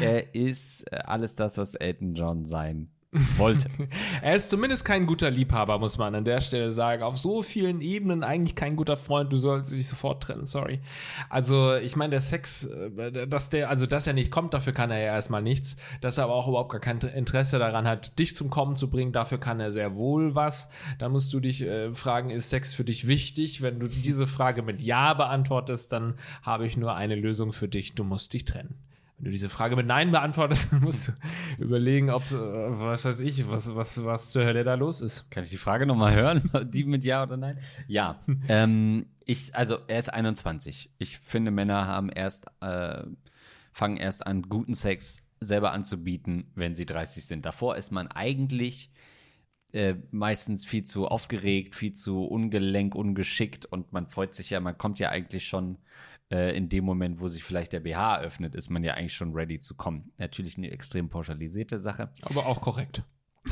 [0.00, 2.90] er ist äh, alles das, was Elton John sein
[3.36, 3.68] wollte.
[4.22, 7.02] Er ist zumindest kein guter Liebhaber, muss man an der Stelle sagen.
[7.02, 9.32] Auf so vielen Ebenen eigentlich kein guter Freund.
[9.32, 10.80] Du sollst dich sofort trennen, sorry.
[11.28, 14.90] Also, ich meine, der Sex, äh, dass der, also, dass er nicht kommt, dafür kann
[14.90, 15.76] er ja erstmal nichts.
[16.00, 19.12] Dass er aber auch überhaupt gar kein Interesse daran hat, dich zum Kommen zu bringen,
[19.12, 20.68] dafür kann er sehr wohl was.
[20.98, 23.62] Da musst du dich äh, fragen, ist Sex für dich wichtig?
[23.62, 27.94] Wenn du diese Frage mit Ja beantwortest, dann habe ich nur eine Lösung für dich.
[27.94, 28.83] Du musst dich trennen.
[29.16, 31.12] Wenn du diese Frage mit Nein beantwortest, dann musst du
[31.58, 35.30] überlegen, ob, äh, was weiß ich, was, was, was zur Hölle da los ist.
[35.30, 36.50] Kann ich die Frage nochmal hören?
[36.70, 37.58] Die mit Ja oder Nein?
[37.86, 38.20] Ja.
[38.48, 40.90] ähm, ich, also, er ist 21.
[40.98, 43.04] Ich finde, Männer haben erst, äh,
[43.72, 47.46] fangen erst an, guten Sex selber anzubieten, wenn sie 30 sind.
[47.46, 48.90] Davor ist man eigentlich
[49.74, 54.78] äh, meistens viel zu aufgeregt, viel zu ungelenk, ungeschickt und man freut sich ja, man
[54.78, 55.78] kommt ja eigentlich schon
[56.30, 59.34] äh, in dem Moment, wo sich vielleicht der BH öffnet, ist man ja eigentlich schon
[59.34, 60.12] ready zu kommen.
[60.16, 62.10] Natürlich eine extrem pauschalisierte Sache.
[62.22, 63.02] Aber auch korrekt.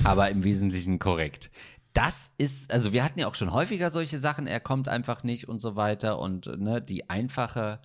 [0.04, 1.50] Aber im Wesentlichen korrekt.
[1.92, 5.48] Das ist, also wir hatten ja auch schon häufiger solche Sachen, er kommt einfach nicht
[5.48, 6.20] und so weiter.
[6.20, 7.80] Und ne, die einfache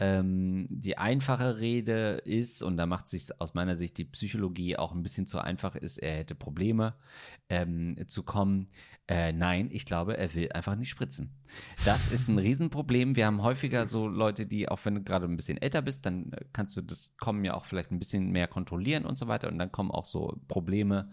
[0.00, 4.92] ähm, die einfache Rede ist, und da macht sich aus meiner Sicht die Psychologie auch
[4.92, 6.94] ein bisschen zu einfach, ist, er hätte Probleme
[7.48, 8.68] ähm, zu kommen.
[9.06, 11.30] Äh, nein, ich glaube, er will einfach nicht spritzen.
[11.84, 13.16] Das ist ein Riesenproblem.
[13.16, 16.32] Wir haben häufiger so Leute, die, auch wenn du gerade ein bisschen älter bist, dann
[16.32, 19.48] äh, kannst du das Kommen ja auch vielleicht ein bisschen mehr kontrollieren und so weiter.
[19.48, 21.10] Und dann kommen auch so Probleme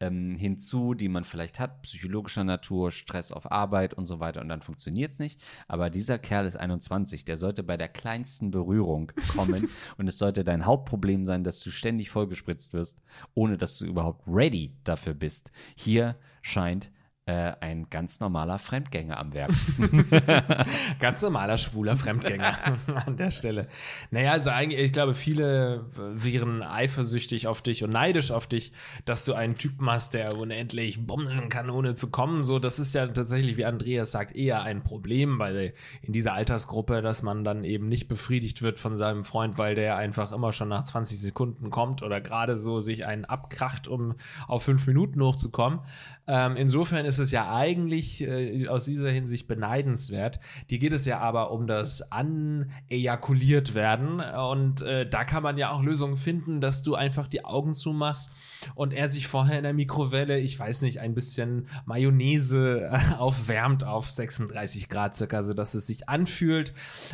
[0.00, 4.40] ähm, hinzu, die man vielleicht hat, psychologischer Natur, Stress auf Arbeit und so weiter.
[4.40, 5.38] Und dann funktioniert es nicht.
[5.68, 9.68] Aber dieser Kerl ist 21, der sollte bei der kleinsten Berührung kommen.
[9.98, 13.02] und es sollte dein Hauptproblem sein, dass du ständig vollgespritzt wirst,
[13.34, 15.50] ohne dass du überhaupt ready dafür bist.
[15.76, 16.90] Hier scheint
[17.26, 19.50] äh, ein ganz normaler Fremdgänger am Werk.
[21.00, 23.66] ganz normaler schwuler Fremdgänger an der Stelle.
[24.10, 28.72] Naja, also eigentlich, ich glaube, viele wären eifersüchtig auf dich und neidisch auf dich,
[29.06, 32.44] dass du einen Typen hast, der unendlich Bombenkanone zu kommen.
[32.44, 37.00] So, das ist ja tatsächlich, wie Andreas sagt, eher ein Problem, weil in dieser Altersgruppe,
[37.00, 40.68] dass man dann eben nicht befriedigt wird von seinem Freund, weil der einfach immer schon
[40.68, 45.80] nach 20 Sekunden kommt oder gerade so sich einen abkracht, um auf fünf Minuten hochzukommen.
[46.26, 50.40] Ähm, insofern ist es ja eigentlich äh, aus dieser Hinsicht beneidenswert.
[50.70, 54.20] Die geht es ja aber um das Anejakuliert werden.
[54.20, 58.30] Und äh, da kann man ja auch Lösungen finden, dass du einfach die Augen zumachst
[58.74, 63.84] und er sich vorher in der Mikrowelle, ich weiß nicht, ein bisschen Mayonnaise äh, aufwärmt
[63.84, 66.72] auf 36 Grad circa, sodass es sich anfühlt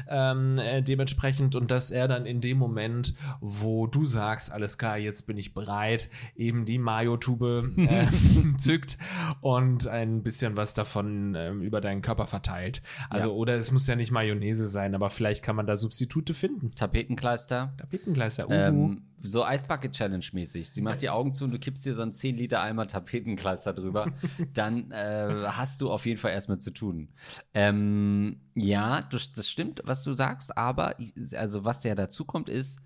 [0.08, 4.98] ähm, äh, dementsprechend und dass er dann in dem Moment, wo du sagst, alles klar,
[4.98, 8.06] jetzt bin ich bereit, eben die Mayo-Tube äh,
[8.56, 8.99] zückt
[9.40, 12.82] und ein bisschen was davon ähm, über deinen Körper verteilt.
[13.08, 13.34] Also, ja.
[13.34, 16.74] oder es muss ja nicht Mayonnaise sein, aber vielleicht kann man da Substitute finden.
[16.74, 17.74] Tapetenkleister.
[17.76, 18.52] Tapetenkleister, uh.
[18.52, 20.70] ähm, so Eisbucket Challenge mäßig.
[20.70, 23.72] Sie macht die Augen zu und du kippst dir so einen 10 Liter Eimer Tapetenkleister
[23.72, 24.12] drüber.
[24.54, 27.08] Dann äh, hast du auf jeden Fall erstmal zu tun.
[27.54, 30.96] Ähm, ja, das, das stimmt, was du sagst, aber
[31.36, 32.80] also was ja dazu kommt, ist,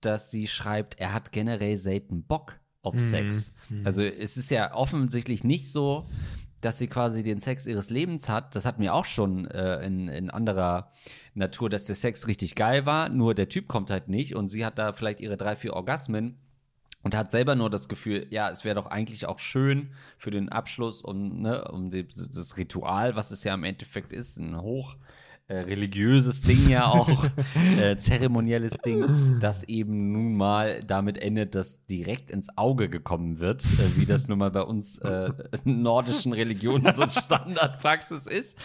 [0.00, 2.98] dass sie schreibt, er hat generell selten Bock auf mhm.
[2.98, 3.52] Sex.
[3.68, 3.82] Mhm.
[3.84, 6.06] Also es ist ja offensichtlich nicht so,
[6.60, 8.56] dass sie quasi den Sex ihres Lebens hat.
[8.56, 10.92] Das hatten wir auch schon äh, in, in anderer
[11.34, 14.64] Natur, dass der Sex richtig geil war, nur der Typ kommt halt nicht und sie
[14.64, 16.38] hat da vielleicht ihre drei, vier Orgasmen
[17.02, 20.48] und hat selber nur das Gefühl, ja, es wäre doch eigentlich auch schön für den
[20.48, 24.96] Abschluss und ne, um die, das Ritual, was es ja im Endeffekt ist, ein hoch
[25.46, 27.26] äh, religiöses Ding ja auch,
[27.78, 33.62] äh, zeremonielles Ding, das eben nun mal damit endet, dass direkt ins Auge gekommen wird,
[33.64, 35.30] äh, wie das nun mal bei uns äh,
[35.64, 38.58] nordischen Religionen so Standardpraxis ist.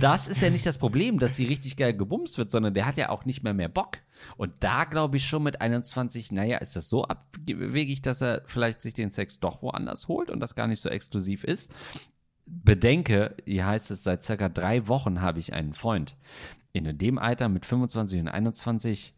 [0.00, 2.98] Das ist ja nicht das Problem, dass sie richtig geil gebumst wird, sondern der hat
[2.98, 3.96] ja auch nicht mehr mehr Bock.
[4.36, 8.82] Und da glaube ich schon mit 21, naja, ist das so abwegig, dass er vielleicht
[8.82, 11.72] sich den Sex doch woanders holt und das gar nicht so exklusiv ist
[12.50, 16.16] bedenke, hier heißt es, seit circa drei Wochen habe ich einen Freund.
[16.72, 19.14] In dem Alter mit 25 und 21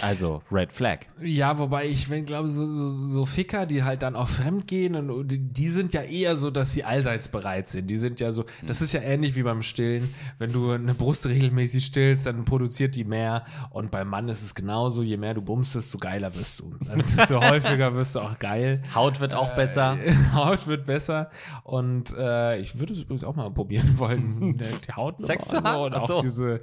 [0.00, 1.00] also Red Flag.
[1.22, 4.94] Ja, wobei ich wenn, glaube, so, so, so Ficker, die halt dann auch fremd gehen
[4.94, 7.88] und die sind ja eher so, dass sie allseits bereit sind.
[7.88, 10.14] Die sind ja so, das ist ja ähnlich wie beim Stillen.
[10.38, 13.44] Wenn du eine Brust regelmäßig stillst, dann produziert die mehr.
[13.70, 16.74] Und beim Mann ist es genauso, je mehr du bummst, desto geiler wirst du.
[17.16, 18.82] Desto häufiger wirst du auch geil.
[18.94, 19.98] Haut wird auch äh, besser.
[20.34, 21.30] Haut wird besser.
[21.62, 25.84] Und äh, ich würde es übrigens auch mal probieren wollen, die Haut Sex zu haben.
[25.84, 26.22] Und auch so.
[26.22, 26.60] diese,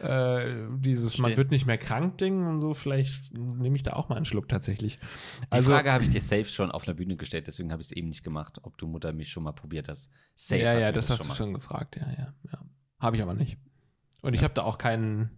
[0.00, 1.28] äh, dieses, Stimmt.
[1.28, 4.24] man wird nicht mehr krank Ding und so, vielleicht nehme ich da auch mal einen
[4.24, 4.96] Schluck tatsächlich.
[4.96, 7.88] Die also, Frage habe ich dir safe schon auf der Bühne gestellt, deswegen habe ich
[7.88, 10.10] es eben nicht gemacht, ob du Mutter mich schon mal probiert hast.
[10.34, 12.34] Safe ja, ja, das hast schon du schon gefragt, ja, ja.
[12.50, 12.58] ja.
[13.00, 13.58] Habe ich aber nicht.
[14.22, 14.38] Und ja.
[14.38, 15.30] ich habe da auch kein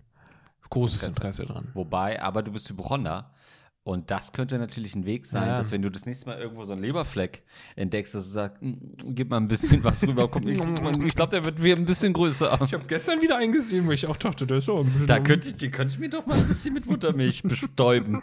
[0.70, 1.68] großes Interesse dran.
[1.74, 3.34] Wobei, aber du bist Hypochonder.
[3.82, 5.56] Und das könnte natürlich ein Weg sein, ja.
[5.56, 7.42] dass wenn du das nächste Mal irgendwo so einen Leberfleck
[7.76, 10.28] entdeckst, dass du sagst, hm, gib mal ein bisschen was rüber.
[10.28, 12.60] Komm, ich, ich glaube, der wird wieder ein bisschen größer.
[12.62, 15.06] Ich habe gestern wieder eingesehen, wo ich auch dachte, der ist so ein bisschen.
[15.06, 18.20] Da könnte ich, könnte ich mir doch mal ein bisschen mit Muttermilch bestäuben.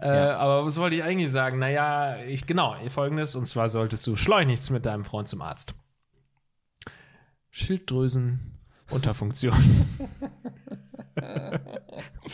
[0.00, 0.38] äh, ja.
[0.38, 1.58] Aber was wollte ich eigentlich sagen?
[1.58, 5.74] Naja, ich, genau, folgendes, und zwar solltest du schleunigst mit deinem Freund zum Arzt.
[7.50, 8.52] Schilddrüsen
[8.90, 9.56] Unterfunktion.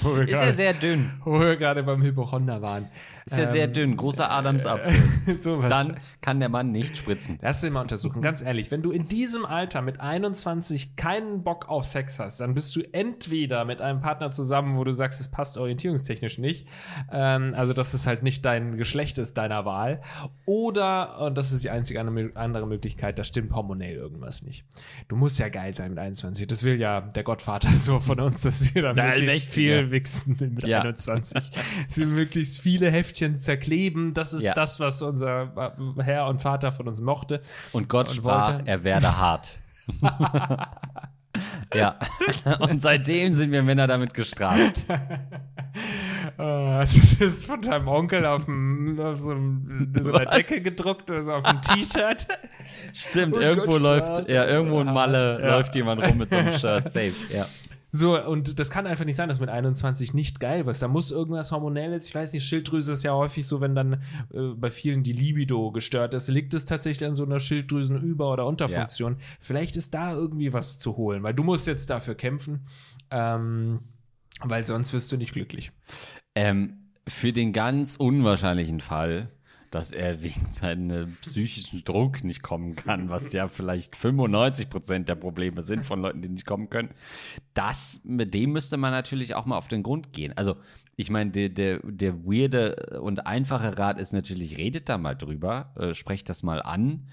[0.03, 1.13] Wo wir Ist ja sehr dünn.
[1.25, 2.89] Wo wir gerade beim Hypochonder waren.
[3.31, 3.97] Ist ja sehr dünn.
[3.97, 4.95] Großer Adamsapfel.
[5.43, 5.69] Sowas.
[5.69, 7.39] Dann kann der Mann nicht spritzen.
[7.43, 8.71] Lass den mal untersuchen, ganz ehrlich.
[8.71, 12.81] Wenn du in diesem Alter mit 21 keinen Bock auf Sex hast, dann bist du
[12.93, 16.69] entweder mit einem Partner zusammen, wo du sagst, es passt orientierungstechnisch nicht,
[17.13, 20.01] ähm, also dass es halt nicht dein Geschlecht ist deiner Wahl,
[20.47, 24.65] oder, und das ist die einzige andere Möglichkeit, da stimmt hormonell irgendwas nicht.
[25.09, 26.47] Du musst ja geil sein mit 21.
[26.47, 29.78] Das will ja der Gottvater so von uns, dass wir dann Der möglichst Allmächtige.
[29.83, 30.81] Viel wichsen mit Ja.
[30.83, 31.51] 21.
[31.87, 34.15] dass wir möglichst viele Heftchen zerkleben.
[34.15, 34.55] Das ist Ja.
[34.55, 37.41] das, was unser Herr und Vater von uns mochte.
[37.73, 39.59] Und Gott Und sprach, wollte- er werde hart.
[41.75, 41.97] ja.
[42.61, 44.85] Und seitdem sind wir Männer damit gestraft.
[46.39, 50.35] Äh, hast du das von deinem Onkel auf, dem, auf so, einem, so einer Was?
[50.37, 52.27] Decke gedruckt, also auf dem T-Shirt?
[52.93, 55.49] Stimmt, Und irgendwo Gott läuft, ja, irgendwo in Malle Ja.
[55.57, 56.91] läuft jemand rum mit so einem Shirt.
[56.91, 57.47] Safe, ja.
[57.99, 60.79] So, und das kann einfach nicht sein, dass mit 21 nicht geil was.
[60.79, 63.95] Da muss irgendwas Hormonelles, ich weiß nicht, Schilddrüse ist ja häufig so, wenn dann
[64.33, 68.47] äh, bei vielen die Libido gestört ist, liegt es tatsächlich an so einer Schilddrüsenüber- oder
[68.47, 69.17] Unterfunktion.
[69.41, 72.67] Vielleicht ist da irgendwie was zu holen, weil du musst jetzt dafür kämpfen,
[73.11, 73.81] ähm,
[74.43, 75.73] weil sonst wirst du nicht glücklich.
[76.37, 79.29] Ähm, für den ganz unwahrscheinlichen Fall,
[79.71, 85.63] dass er wegen seinem psychischen Druck nicht kommen kann, was ja vielleicht 95% der Probleme
[85.63, 86.91] sind von Leuten, die nicht kommen können,
[87.55, 90.33] das, mit dem müsste man natürlich auch mal auf den Grund gehen.
[90.37, 90.57] Also,
[90.97, 95.73] ich meine, der, der, der weirde und einfache Rat ist natürlich, redet da mal drüber,
[95.77, 97.07] äh, sprecht das mal an.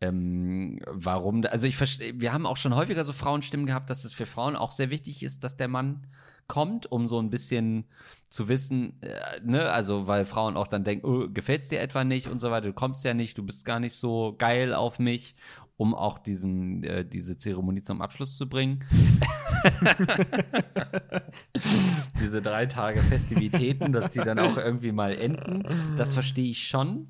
[0.00, 4.12] Ähm, warum, also ich verstehe, wir haben auch schon häufiger so Frauenstimmen gehabt, dass es
[4.12, 6.06] für Frauen auch sehr wichtig ist, dass der Mann
[6.52, 7.86] kommt, um so ein bisschen
[8.28, 12.28] zu wissen, äh, ne, also weil Frauen auch dann denken, oh, gefällt's dir etwa nicht
[12.28, 15.34] und so weiter, du kommst ja nicht, du bist gar nicht so geil auf mich,
[15.78, 18.84] um auch diesen, äh, diese Zeremonie zum Abschluss zu bringen.
[22.20, 25.64] diese drei Tage Festivitäten, dass die dann auch irgendwie mal enden,
[25.96, 27.08] das verstehe ich schon.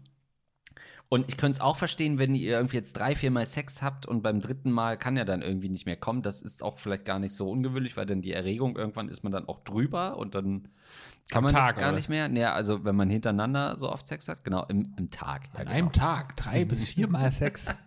[1.12, 4.06] Und ich könnte es auch verstehen, wenn ihr irgendwie jetzt drei, vier Mal Sex habt
[4.06, 6.22] und beim dritten Mal kann ja dann irgendwie nicht mehr kommen.
[6.22, 9.30] Das ist auch vielleicht gar nicht so ungewöhnlich, weil dann die Erregung, irgendwann ist man
[9.30, 10.68] dann auch drüber und dann
[11.28, 11.98] kann Am man Tag, das gar oder?
[11.98, 12.30] nicht mehr.
[12.30, 15.50] Nee, also wenn man hintereinander so oft Sex hat, genau, im, im Tag.
[15.52, 15.70] Ja, An genau.
[15.76, 17.74] einem Tag drei bis viermal Sex.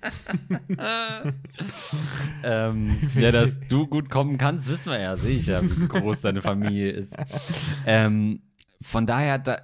[2.43, 6.21] Ähm, ja, dass du gut kommen kannst, wissen wir ja, sehe ich ja, wie groß
[6.21, 7.15] deine Familie ist.
[7.87, 8.43] Ähm,
[8.81, 9.61] von daher, da,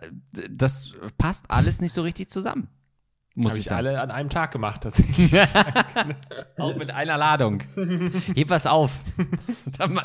[0.49, 2.67] das passt alles nicht so richtig zusammen.
[3.33, 5.33] Muss Habe ich ich alle an einem Tag gemacht, tatsächlich.
[6.57, 7.63] Auch mit einer Ladung.
[8.35, 8.91] Heb was auf.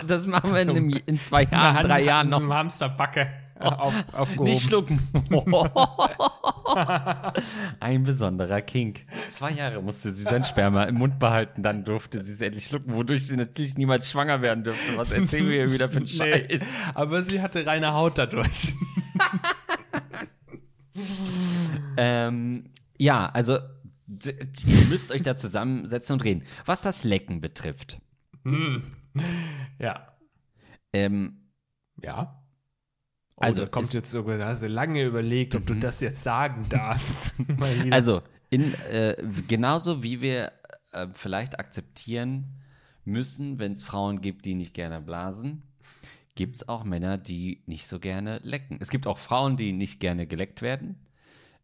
[0.06, 2.40] Das machen wir in, einem, in zwei Jahren, drei Jahren noch.
[2.48, 4.50] Hamsterbacke auf, aufgehoben.
[4.50, 5.00] Nicht schlucken.
[7.80, 9.00] Ein besonderer Kink.
[9.28, 12.94] Zwei Jahre musste sie sein Sperma im Mund behalten, dann durfte sie es endlich schlucken,
[12.94, 14.96] wodurch sie natürlich niemals schwanger werden dürfte.
[14.96, 16.62] Was erzählen wir ihr wieder für einen Nee, Scheiß?
[16.94, 18.74] aber sie hatte reine Haut dadurch.
[21.96, 22.64] Ähm,
[22.98, 23.58] ja, also
[24.22, 26.44] ihr müsst euch da zusammensetzen und reden.
[26.64, 27.98] Was das Lecken betrifft.
[29.78, 30.12] ja.
[30.92, 31.38] Ähm,
[32.02, 32.42] Ja.
[33.38, 35.80] Oh, Also, da kommt jetzt sogar, da hast du lange überlegt, ob du Mhm.
[35.80, 37.34] das jetzt sagen darfst.
[37.90, 39.16] Also, in, äh,
[39.48, 40.52] genauso wie wir
[40.92, 42.62] äh, vielleicht akzeptieren
[43.04, 45.62] müssen, wenn es Frauen gibt, die nicht gerne blasen,
[46.34, 48.78] gibt es auch Männer, die nicht so gerne lecken.
[48.80, 50.96] Es gibt auch Frauen, die nicht gerne geleckt werden.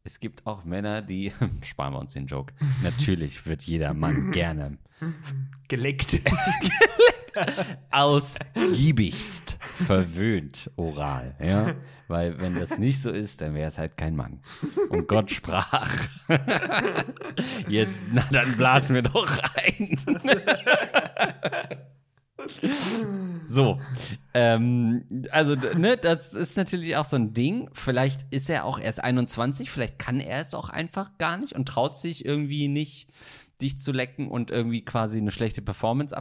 [0.05, 1.33] Es gibt auch Männer, die,
[1.65, 4.79] sparen wir uns den Joke, natürlich wird jeder Mann gerne
[5.69, 6.21] geleckt.
[7.91, 11.75] ausgiebigst verwöhnt oral, ja,
[12.07, 14.41] weil wenn das nicht so ist, dann wäre es halt kein Mann.
[14.91, 15.91] Und Gott sprach,
[17.69, 19.97] jetzt, na dann blasen wir doch rein.
[23.48, 23.78] So,
[24.33, 27.68] ähm, also ne, das ist natürlich auch so ein Ding.
[27.74, 31.68] Vielleicht ist er auch erst 21, vielleicht kann er es auch einfach gar nicht und
[31.68, 33.11] traut sich irgendwie nicht,
[33.61, 36.16] dich zu lecken und irgendwie quasi eine schlechte Performance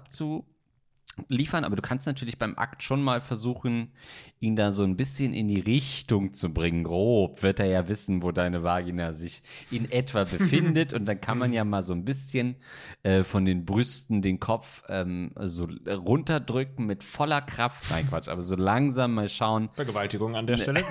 [1.17, 1.63] abzuliefern.
[1.63, 3.91] Aber du kannst natürlich beim Akt schon mal versuchen,
[4.39, 6.84] ihn da so ein bisschen in die Richtung zu bringen.
[6.84, 10.93] Grob wird er ja wissen, wo deine Vagina sich in etwa befindet.
[10.93, 12.56] und dann kann man ja mal so ein bisschen
[13.04, 17.89] äh, von den Brüsten den Kopf ähm, so runterdrücken mit voller Kraft.
[17.91, 19.69] Nein, Quatsch, aber so langsam mal schauen.
[19.74, 20.84] Vergewaltigung an der Stelle.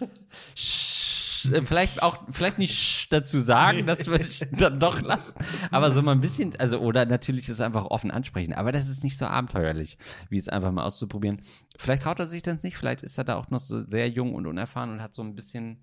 [1.52, 5.34] Äh, Vielleicht auch, vielleicht nicht dazu sagen, das würde ich dann doch lassen.
[5.70, 8.52] Aber so mal ein bisschen, also, oder natürlich ist einfach offen ansprechen.
[8.54, 9.98] Aber das ist nicht so abenteuerlich,
[10.30, 11.42] wie es einfach mal auszuprobieren.
[11.78, 14.34] Vielleicht traut er sich das nicht, vielleicht ist er da auch noch so sehr jung
[14.34, 15.82] und unerfahren und hat so ein bisschen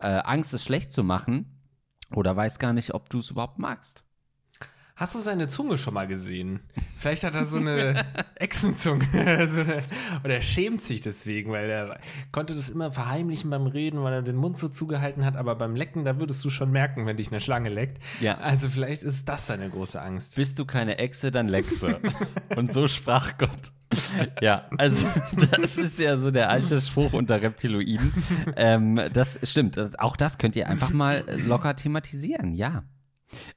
[0.00, 1.60] äh, Angst, es schlecht zu machen.
[2.14, 4.04] Oder weiß gar nicht, ob du es überhaupt magst.
[4.96, 6.60] Hast du seine Zunge schon mal gesehen?
[6.96, 9.04] Vielleicht hat er so eine Echsenzunge.
[9.12, 9.82] so eine,
[10.22, 11.98] oder er schämt sich deswegen, weil er
[12.30, 15.36] konnte das immer verheimlichen beim Reden, weil er den Mund so zugehalten hat.
[15.36, 18.00] Aber beim Lecken, da würdest du schon merken, wenn dich eine Schlange leckt.
[18.20, 18.38] Ja.
[18.38, 20.36] Also vielleicht ist das seine große Angst.
[20.36, 21.98] Bist du keine Echse, dann leckse.
[22.56, 23.72] Und so sprach Gott.
[24.40, 25.08] Ja, also
[25.50, 28.12] das ist ja so der alte Spruch unter Reptiloiden.
[28.56, 29.76] Ähm, das stimmt.
[29.98, 32.84] Auch das könnt ihr einfach mal locker thematisieren, ja.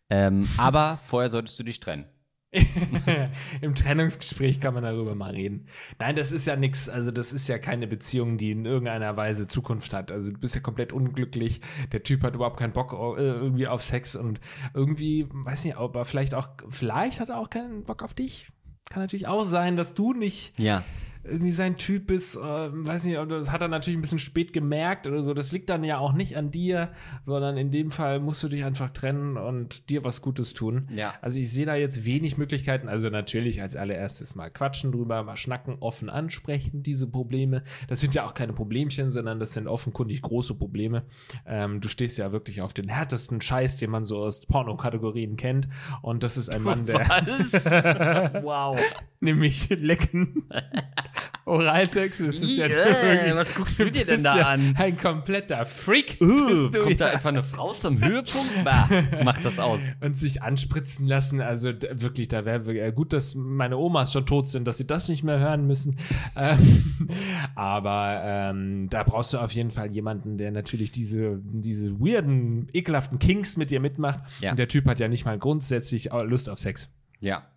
[0.09, 2.05] Ähm, aber vorher solltest du dich trennen.
[3.61, 5.67] Im Trennungsgespräch kann man darüber mal reden.
[5.99, 9.47] Nein, das ist ja nichts, also das ist ja keine Beziehung, die in irgendeiner Weise
[9.47, 10.11] Zukunft hat.
[10.11, 11.59] Also du bist ja komplett unglücklich.
[11.91, 14.39] Der Typ hat überhaupt keinen Bock äh, irgendwie auf Sex und
[14.73, 18.47] irgendwie, weiß nicht, aber vielleicht auch, vielleicht hat er auch keinen Bock auf dich.
[18.89, 20.83] Kann natürlich auch sein, dass du nicht Ja.
[21.27, 25.07] Irgendwie sein Typ ist, äh, weiß nicht, das hat er natürlich ein bisschen spät gemerkt
[25.07, 25.33] oder so.
[25.33, 26.91] Das liegt dann ja auch nicht an dir,
[27.25, 30.87] sondern in dem Fall musst du dich einfach trennen und dir was Gutes tun.
[30.93, 31.13] Ja.
[31.21, 32.87] Also ich sehe da jetzt wenig Möglichkeiten.
[32.87, 37.63] Also natürlich als allererstes mal quatschen drüber, mal schnacken, offen ansprechen, diese Probleme.
[37.87, 41.03] Das sind ja auch keine Problemchen, sondern das sind offenkundig große Probleme.
[41.45, 45.67] Ähm, du stehst ja wirklich auf den härtesten Scheiß, den man so aus Pornokategorien kennt.
[46.01, 47.65] Und das ist ein Mann, der Was?
[48.43, 48.79] wow.
[49.19, 50.47] nämlich lecken.
[51.45, 54.75] Oralsex, ist ja Yeah, wirklich, was guckst du dir denn da ja an?
[54.77, 56.17] Ein kompletter Freak.
[56.21, 57.13] Uh, kommt da ja.
[57.13, 58.63] einfach eine Frau zum Höhepunkt?
[58.63, 58.89] Bah,
[59.23, 59.79] macht das aus.
[60.01, 61.41] und sich anspritzen lassen.
[61.41, 65.07] Also wirklich, da wäre äh, gut, dass meine Omas schon tot sind, dass sie das
[65.09, 65.97] nicht mehr hören müssen.
[66.35, 67.09] Ähm,
[67.55, 73.17] aber ähm, da brauchst du auf jeden Fall jemanden, der natürlich diese, diese weirden, ekelhaften
[73.17, 74.19] Kinks mit dir mitmacht.
[74.41, 74.51] Ja.
[74.51, 76.91] Und der Typ hat ja nicht mal grundsätzlich äh, Lust auf Sex.
[77.19, 77.47] Ja.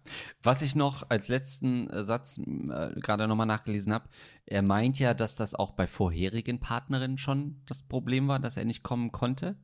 [0.43, 4.09] Was ich noch als letzten äh, Satz äh, gerade nochmal nachgelesen habe,
[4.47, 8.65] er meint ja, dass das auch bei vorherigen Partnerinnen schon das Problem war, dass er
[8.65, 9.57] nicht kommen konnte.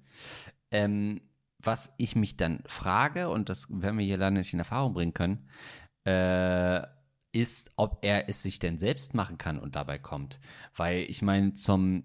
[0.70, 1.20] Ähm,
[1.58, 5.14] was ich mich dann frage, und das werden wir hier leider nicht in Erfahrung bringen
[5.14, 5.48] können,
[6.04, 6.86] äh,
[7.32, 10.38] ist, ob er es sich denn selbst machen kann und dabei kommt.
[10.74, 12.04] Weil ich meine, zum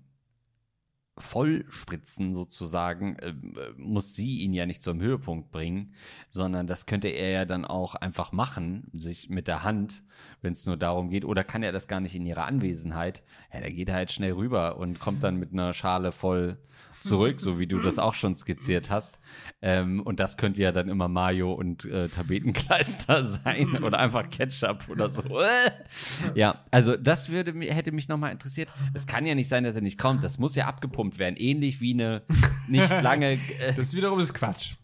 [1.18, 3.34] Vollspritzen sozusagen äh,
[3.78, 5.94] muss sie ihn ja nicht zum Höhepunkt bringen,
[6.30, 10.04] sondern das könnte er ja dann auch einfach machen, sich mit der Hand,
[10.42, 13.24] wenn es nur darum geht, oder kann er das gar nicht in ihrer Anwesenheit?
[13.54, 16.58] Ja, der geht halt schnell rüber und kommt dann mit einer Schale voll
[17.02, 19.20] zurück, so wie du das auch schon skizziert hast.
[19.62, 24.88] Ähm, und das könnte ja dann immer Mayo und äh, Tabetenkleister sein oder einfach Ketchup
[24.90, 25.24] oder so.
[26.36, 28.72] ja, also das würde, hätte mich nochmal interessiert.
[28.94, 30.24] Es kann ja nicht sein, dass er nicht kommt.
[30.24, 31.36] Das muss ja abgepumpt werden.
[31.38, 32.24] Ähnlich wie eine
[32.68, 33.38] nicht lange.
[33.60, 34.76] Äh, Das wiederum ist Quatsch.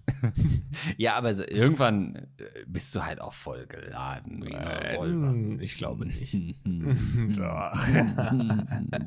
[0.98, 4.44] ja, aber so, irgendwann äh, bist du halt auch voll geladen.
[4.46, 6.36] Hm, ich glaube nicht.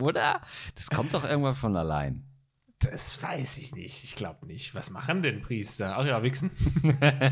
[0.01, 0.40] Oder?
[0.75, 2.25] Das kommt doch irgendwann von allein.
[2.80, 4.04] Das weiß ich nicht.
[4.04, 4.74] Ich glaube nicht.
[4.74, 5.96] Was machen denn Priester?
[5.96, 6.50] Ach ja, wichsen.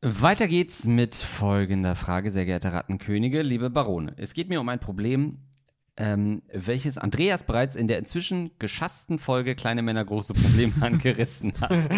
[0.00, 4.14] Weiter geht's mit folgender Frage, sehr geehrte Rattenkönige, liebe Barone.
[4.16, 5.38] Es geht mir um ein Problem,
[5.96, 11.88] ähm, welches Andreas bereits in der inzwischen geschassten Folge Kleine Männer große Probleme angerissen hat.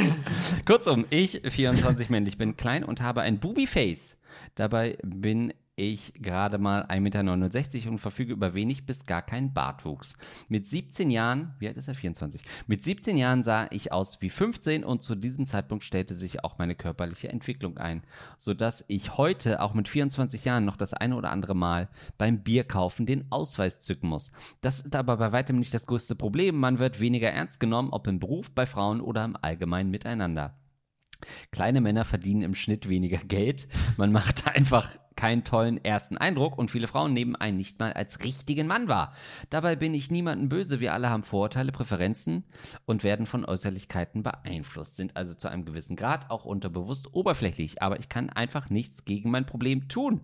[0.64, 4.16] Kurzum, ich, 24 männlich, bin klein und habe ein Booby-Face.
[4.54, 10.16] Dabei bin ich gerade mal 1,69 Meter und verfüge über wenig bis gar keinen Bartwuchs.
[10.48, 11.94] Mit 17 Jahren, wie alt ist er?
[11.94, 12.42] 24.
[12.66, 16.58] Mit 17 Jahren sah ich aus wie 15 und zu diesem Zeitpunkt stellte sich auch
[16.58, 18.02] meine körperliche Entwicklung ein,
[18.36, 21.88] sodass ich heute auch mit 24 Jahren noch das eine oder andere Mal
[22.18, 24.30] beim Bierkaufen den Ausweis zücken muss.
[24.60, 26.56] Das ist aber bei weitem nicht das größte Problem.
[26.56, 30.59] Man wird weniger ernst genommen, ob im Beruf, bei Frauen oder im Allgemeinen miteinander.
[31.52, 33.68] Kleine Männer verdienen im Schnitt weniger Geld.
[33.96, 34.88] Man macht einfach
[35.20, 39.12] keinen tollen ersten Eindruck und viele Frauen nehmen einen nicht mal als richtigen Mann wahr.
[39.50, 40.80] Dabei bin ich niemanden böse.
[40.80, 42.44] Wir alle haben Vorurteile, Präferenzen
[42.86, 47.82] und werden von Äußerlichkeiten beeinflusst, sind also zu einem gewissen Grad auch unterbewusst oberflächlich.
[47.82, 50.22] Aber ich kann einfach nichts gegen mein Problem tun.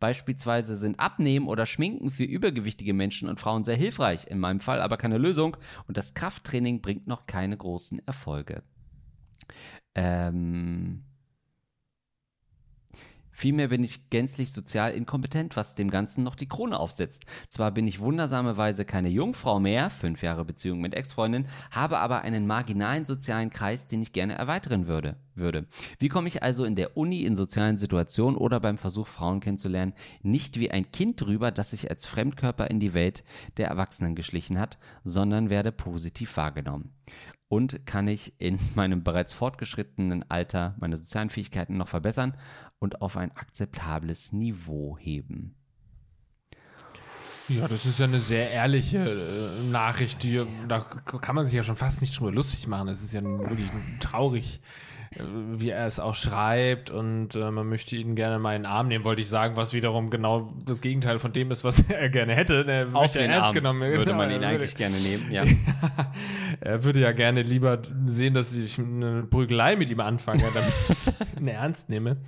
[0.00, 4.82] Beispielsweise sind Abnehmen oder Schminken für übergewichtige Menschen und Frauen sehr hilfreich, in meinem Fall
[4.82, 5.56] aber keine Lösung
[5.88, 8.62] und das Krafttraining bringt noch keine großen Erfolge.
[9.94, 11.04] Ähm,
[13.38, 17.26] Vielmehr bin ich gänzlich sozial inkompetent, was dem Ganzen noch die Krone aufsetzt.
[17.50, 22.46] Zwar bin ich wundersamerweise keine Jungfrau mehr, fünf Jahre Beziehung mit Ex-Freundin, habe aber einen
[22.46, 25.16] marginalen sozialen Kreis, den ich gerne erweitern würde.
[25.34, 25.66] würde.
[25.98, 29.92] Wie komme ich also in der Uni, in sozialen Situationen oder beim Versuch, Frauen kennenzulernen,
[30.22, 33.22] nicht wie ein Kind drüber, das sich als Fremdkörper in die Welt
[33.58, 36.95] der Erwachsenen geschlichen hat, sondern werde positiv wahrgenommen?
[37.48, 42.36] Und kann ich in meinem bereits fortgeschrittenen Alter meine sozialen Fähigkeiten noch verbessern
[42.78, 45.54] und auf ein akzeptables Niveau heben?
[47.48, 50.22] Ja, das ist ja eine sehr ehrliche äh, Nachricht.
[50.24, 52.88] Die, da kann man sich ja schon fast nicht drüber lustig machen.
[52.88, 53.70] Das ist ja wirklich
[54.00, 54.60] traurig,
[55.56, 58.88] wie er es auch schreibt und äh, man möchte ihn gerne mal in den Arm
[58.88, 62.34] nehmen, wollte ich sagen, was wiederum genau das Gegenteil von dem ist, was er gerne
[62.34, 62.64] hätte.
[62.66, 65.44] Er Auf den ernst Arm genommen würde man ihn würde- eigentlich gerne nehmen, ja.
[66.60, 71.40] er würde ja gerne lieber sehen, dass ich eine Prügelei mit ihm anfange, damit ich
[71.40, 72.18] ihn ernst nehme.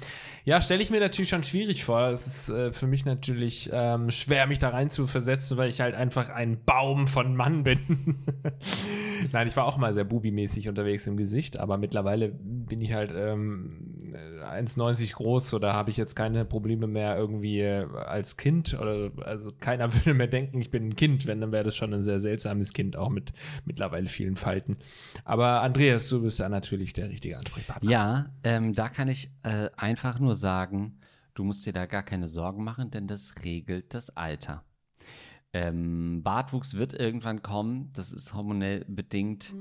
[0.45, 2.09] Ja, stelle ich mir natürlich schon schwierig vor.
[2.09, 5.83] Es ist äh, für mich natürlich ähm, schwer, mich da rein zu versetzen, weil ich
[5.83, 7.79] halt einfach ein Baum von Mann bin.
[9.33, 13.13] Nein, ich war auch mal sehr bubimäßig unterwegs im Gesicht, aber mittlerweile bin ich halt
[13.15, 19.11] ähm, 1,90 groß oder habe ich jetzt keine Probleme mehr irgendwie äh, als Kind oder
[19.25, 22.03] also keiner würde mehr denken, ich bin ein Kind, wenn, dann wäre das schon ein
[22.03, 23.33] sehr seltsames Kind, auch mit
[23.65, 24.77] mittlerweile vielen Falten.
[25.25, 27.91] Aber Andreas, du bist ja natürlich der richtige Ansprechpartner.
[27.91, 31.01] Ja, ähm, da kann ich äh, einfach nur sagen,
[31.35, 34.65] du musst dir da gar keine Sorgen machen, denn das regelt das Alter.
[35.53, 39.55] Ähm, Bartwuchs wird irgendwann kommen, das ist hormonell bedingt.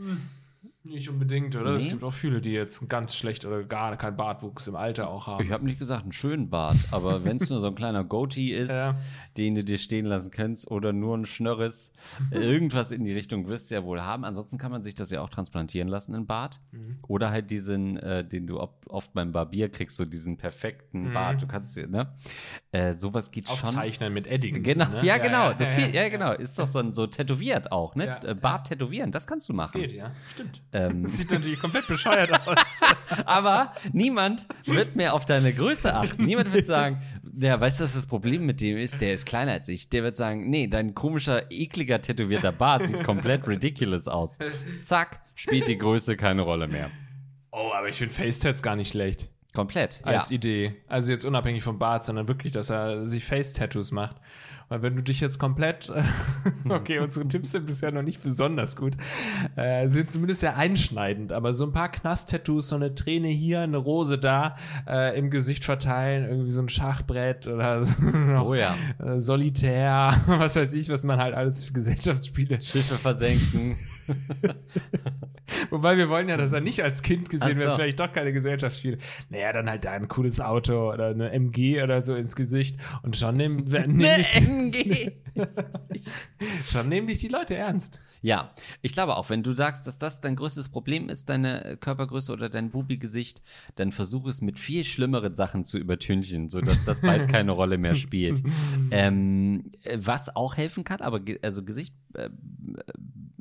[0.83, 1.71] Nicht unbedingt, oder?
[1.75, 1.89] Es Nee.
[1.89, 5.43] gibt auch viele, die jetzt ganz schlecht oder gar keinen Bartwuchs im Alter auch haben.
[5.43, 8.53] Ich habe nicht gesagt, einen schönen Bart, aber wenn es nur so ein kleiner Goatee
[8.55, 8.95] ist, Ja.
[9.35, 11.91] den du dir stehen lassen kannst, oder nur ein Schnörres,
[12.31, 14.23] irgendwas in die Richtung wirst du ja wohl haben.
[14.23, 16.61] Ansonsten kann man sich das ja auch transplantieren lassen, in Bart.
[16.71, 16.99] Mhm.
[17.09, 21.13] Oder halt diesen, äh, den du oft, beim Barbier kriegst, so diesen perfekten Mhm.
[21.13, 21.41] Bart.
[21.41, 22.13] Du kannst dir, ne?
[22.71, 23.55] Äh, sowas geht schon.
[23.61, 24.63] Aufzeichnen mit Edding.
[24.63, 25.05] Genau, so, ne?
[25.05, 26.31] ja, genau, das ja, geht, ja, genau.
[26.31, 28.05] Ist doch so, ein- so tätowiert auch, ne?
[28.05, 29.81] Ja, Äh, Bart tätowieren, das kannst du Das machen.
[29.81, 30.11] geht, ja.
[30.33, 30.61] Stimmt.
[30.77, 32.81] Ähm, Das sieht natürlich komplett bescheuert aus.
[33.25, 36.23] aber niemand wird mehr auf deine Größe achten.
[36.25, 37.01] Niemand wird sagen,
[37.39, 39.01] ja, weißt du, was das Problem mit dem ist?
[39.01, 39.89] Der ist kleiner als ich.
[39.89, 44.37] Der wird sagen, nee, dein komischer, ekliger, tätowierter Bart sieht komplett ridiculous aus.
[44.83, 46.89] Zack, spielt die Größe keine Rolle mehr.
[47.51, 49.29] Oh, aber ich finde Facetats gar nicht schlecht.
[49.53, 50.01] Komplett.
[50.03, 50.35] als ja.
[50.35, 50.75] Idee.
[50.87, 54.17] Also jetzt unabhängig vom Bart, sondern wirklich, dass er sich Face-Tattoos macht.
[54.69, 55.89] Weil wenn du dich jetzt komplett,
[56.69, 58.97] okay, unsere Tipps sind bisher noch nicht besonders gut,
[59.55, 63.77] äh, sind zumindest sehr einschneidend, aber so ein paar Knast-Tattoos, so eine Träne hier, eine
[63.77, 68.75] Rose da, äh, im Gesicht verteilen, irgendwie so ein Schachbrett oder noch, Oh ja.
[68.99, 72.59] äh, Solitär, was weiß ich, was man halt alles für Gesellschaftsspiele.
[72.61, 73.75] Schiffe versenken.
[75.69, 77.75] Wobei wir wollen ja, dass er nicht als Kind gesehen Ach wird, so.
[77.75, 78.97] vielleicht doch keine Gesellschaftsspiele.
[79.29, 83.15] Naja, dann halt da ein cooles Auto oder eine MG oder so ins Gesicht und
[83.15, 85.11] schon nehmen, Eine MG.
[86.67, 87.99] schon nehmen dich die Leute ernst.
[88.21, 92.31] Ja, ich glaube auch, wenn du sagst, dass das dein größtes Problem ist, deine Körpergröße
[92.31, 93.41] oder dein Bubi-Gesicht,
[93.75, 97.95] dann versuch es mit viel schlimmeren Sachen zu übertünchen, sodass das bald keine Rolle mehr
[97.95, 98.43] spielt.
[98.91, 102.29] Ähm, äh, was auch helfen kann, aber ge also Gesicht, äh,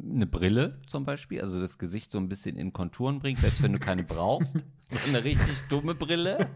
[0.02, 3.72] eine Brille zum Beispiel, also das Gesicht so ein bisschen in Konturen bringt, selbst wenn
[3.72, 4.64] du keine brauchst.
[4.88, 6.48] So eine richtig dumme Brille.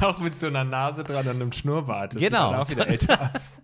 [0.00, 2.14] Auch mit so einer Nase dran und einem Schnurrbart.
[2.14, 2.50] Das sieht Genau.
[2.52, 3.62] dann auch wieder älter aus.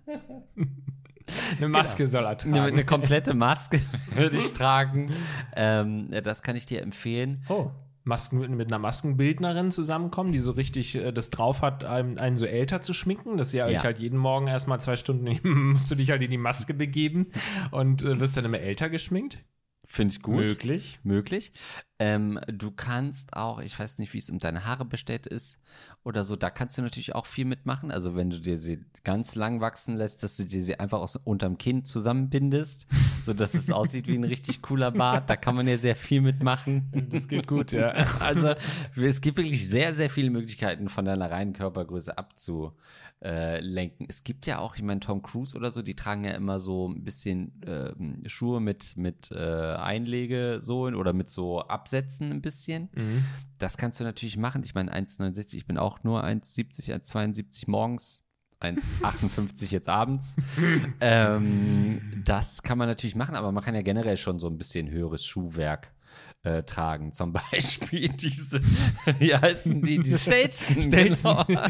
[1.57, 2.55] Eine Maske soll er tragen.
[2.55, 3.81] Eine, eine komplette Maske
[4.15, 5.11] würde ich tragen.
[5.55, 7.43] Ähm, das kann ich dir empfehlen.
[7.49, 7.71] Oh.
[8.05, 12.37] Masken mit, mit einer Maskenbildnerin zusammenkommen, die so richtig äh, das drauf hat, einen, einen
[12.39, 13.67] so älter zu schminken, dass ihr Ja.
[13.67, 15.39] euch halt jeden Morgen erstmal zwei Stunden
[15.73, 17.29] musst du dich halt in die Maske begeben
[17.71, 19.39] und äh, wirst dann immer älter geschminkt.
[19.85, 20.37] Finde ich gut.
[20.37, 21.01] Möglich.
[21.03, 21.53] möglich.
[22.01, 25.59] Ähm, du kannst auch, ich weiß nicht, wie es um deine Haare bestellt ist
[26.05, 27.91] oder so, da kannst du natürlich auch viel mitmachen.
[27.91, 31.17] Also wenn du dir sie ganz lang wachsen lässt, dass du dir sie einfach aus
[31.17, 32.87] unterm Kinn zusammenbindest,
[33.25, 37.09] sodass es aussieht wie ein richtig cooler Bart, da kann man ja sehr viel mitmachen.
[37.11, 37.93] Das geht gut, ja.
[38.21, 38.55] Also
[38.97, 44.07] es gibt wirklich sehr, sehr viele Möglichkeiten von deiner reinen Körpergröße abzulenken.
[44.09, 46.89] Es gibt ja auch, ich meine, Tom Cruise oder so, die tragen ja immer so
[46.89, 52.91] ein bisschen ähm, Schuhe mit, mit äh, Einlegesohlen oder mit so Absätzen ein bisschen.
[52.95, 53.25] Mhm.
[53.59, 54.63] Das kannst du natürlich machen.
[54.63, 58.23] Ich meine, 1,69, ich bin auch nur 1,70, 1,72 morgens.
[58.61, 60.35] 1,58 jetzt abends.
[61.01, 64.91] ähm, das kann man natürlich machen, aber man kann ja generell schon so ein bisschen
[64.91, 65.93] höheres Schuhwerk
[66.49, 67.13] äh, tragen.
[67.13, 68.61] Zum Beispiel diese,
[69.19, 69.99] wie heißen die?
[69.99, 70.83] Die Stelzen.
[70.83, 71.37] Stelzen.
[71.47, 71.49] Genau.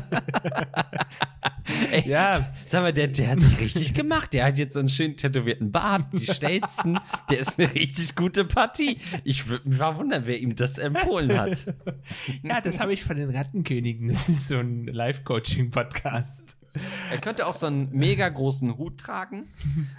[1.93, 2.53] Ey, Ja.
[2.67, 4.33] Sag mal, der, der hat sich richtig gemacht.
[4.33, 6.99] Der hat jetzt so einen schön tätowierten Bart, die Stelzen.
[7.31, 8.99] Der ist eine richtig gute Partie.
[9.25, 11.75] Ich würde mich mal wundern, wer ihm das empfohlen hat.
[12.43, 14.09] Ja, das habe ich von den Rattenkönigen.
[14.09, 16.57] Das ist so ein Live-Coaching-Podcast.
[17.11, 19.47] Er könnte auch so einen mega großen Hut tragen,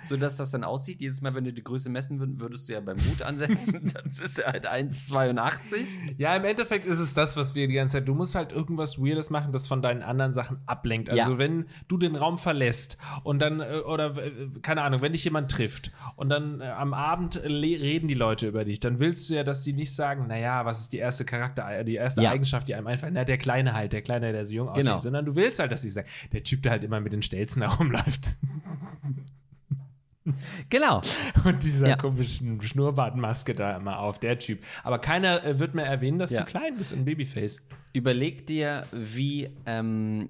[0.05, 0.99] sodass das dann aussieht.
[1.01, 3.91] Jedes Mal, wenn du die Größe messen würdest, würdest du ja beim Hut ansetzen.
[3.93, 5.85] Dann ist er halt 1,82.
[6.17, 8.07] Ja, im Endeffekt ist es das, was wir die ganze Zeit.
[8.07, 11.09] Du musst halt irgendwas Weirdes machen, das von deinen anderen Sachen ablenkt.
[11.09, 11.37] Also, Ja.
[11.37, 15.51] wenn du den Raum verlässt und dann, äh, oder äh, keine Ahnung, wenn dich jemand
[15.51, 19.33] trifft und dann äh, am Abend äh, reden die Leute über dich, dann willst du
[19.35, 22.31] ja, dass die nicht sagen, naja, was ist die erste Charakter, die erste Ja.
[22.31, 23.13] Eigenschaft, die einem einfällt?
[23.13, 24.85] Na, der Kleine halt, der Kleine, der so jung aussieht.
[24.85, 24.99] Genau.
[24.99, 27.61] Sondern du willst halt, dass sie sagen, der Typ, der halt immer mit den Stelzen
[27.67, 28.35] herumläuft.
[30.69, 31.01] Genau.
[31.45, 31.95] und dieser Ja.
[31.95, 34.63] komischen Schnurrbartmaske da immer auf, der Typ.
[34.83, 36.41] Aber keiner äh, wird mehr erwähnen, dass Ja.
[36.41, 37.61] du klein bist und Babyface.
[37.93, 40.29] Überleg dir, wie, ähm,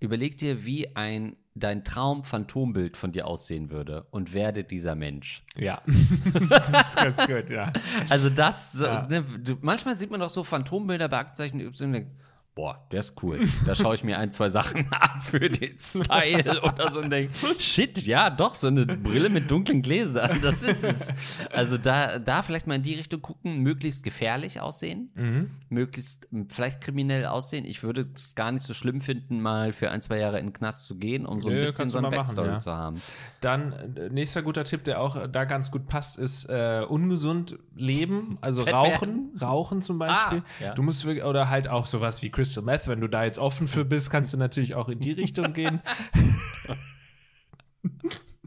[0.00, 5.44] überleg dir, wie ein dein Traum-Phantombild von dir aussehen würde und werde dieser Mensch.
[5.56, 5.82] Ja.
[6.48, 7.72] das ist ganz gut, ja.
[8.08, 9.06] Also das, Ja.
[9.08, 9.24] ne,
[9.60, 12.16] manchmal sieht man doch so Phantombilder bei Aktenzeichen Y und denkt,
[12.58, 13.38] boah, der ist cool.
[13.66, 17.32] Da schaue ich mir ein, zwei Sachen ab für den Style oder so und denke,
[17.60, 21.14] shit, ja, doch, so eine Brille mit dunklen Gläsern, das ist es.
[21.52, 25.50] Also da, da vielleicht mal in die Richtung gucken, möglichst gefährlich aussehen, Mhm.
[25.68, 27.64] möglichst m, vielleicht kriminell aussehen.
[27.64, 30.52] Ich würde es gar nicht so schlimm finden, mal für ein, zwei Jahre in den
[30.52, 32.58] Knast zu gehen, um so ein Nö, bisschen so eine mal machen, Backstory ja.
[32.58, 33.00] zu haben.
[33.40, 37.56] Dann äh, nächster guter Tipp, der auch äh, da ganz gut passt, ist äh, ungesund
[37.76, 40.38] leben, also Fett Rauchen, Rauchen zum Beispiel.
[40.38, 40.74] Ah, ja.
[40.74, 43.68] Du musst wirklich, oder halt auch sowas wie Crystal Meth, wenn du da jetzt offen
[43.68, 45.82] für bist, kannst du natürlich auch in die Richtung gehen.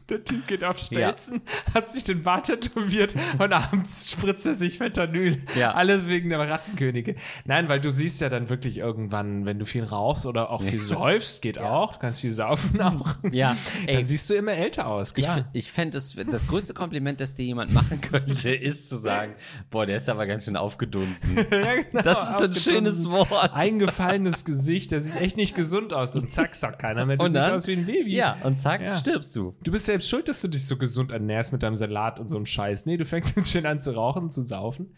[0.08, 1.40] Der Typ geht auf Stelzen,
[1.74, 5.40] hat sich den Bart tätowiert und abends spritzt er sich Fentanyl.
[5.58, 5.72] Ja.
[5.74, 7.14] Alles wegen der Rattenkönige.
[7.44, 10.80] Nein, weil du siehst ja dann wirklich irgendwann, wenn du viel rauchst oder auch viel
[10.80, 13.16] säufst, geht auch, du kannst viel saufen auch.
[13.30, 15.38] Ja, ey, Dann siehst du immer älter aus, Ich, klar.
[15.38, 19.34] f- ich fände, das, das größte Kompliment, das dir jemand machen könnte, ist zu sagen,
[19.70, 21.36] boah, der ist aber ganz schön aufgedunsen.
[21.52, 23.52] Ja, genau, Das ist ein schönes Wort.
[23.54, 26.14] Eingefallenes Gesicht, der sieht echt nicht gesund aus.
[26.16, 27.16] Und zack, sagt keiner mehr.
[27.16, 27.54] Du Und siehst dann?
[27.54, 28.14] aus wie ein Baby.
[28.14, 28.96] Ja, und zack, Ja.
[28.96, 29.54] stirbst du.
[29.62, 32.36] Du bist selbst schuld, dass du dich so gesund ernährst mit deinem Salat und so
[32.36, 32.86] einem Scheiß.
[32.86, 34.96] Nee, du fängst jetzt schön an zu rauchen und zu saufen.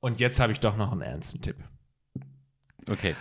[0.00, 1.56] Und jetzt habe ich doch noch einen ernsten Tipp.
[2.88, 3.16] Okay.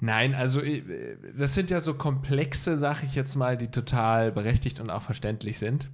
[0.00, 4.80] Nein, also äh, das sind ja so komplexe, sag ich jetzt mal, die total berechtigt
[4.80, 5.88] und auch verständlich sind.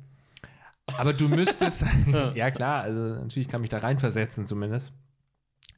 [0.86, 1.84] Aber du müsstest,
[2.34, 4.92] ja klar, also natürlich kann mich da reinversetzen zumindest.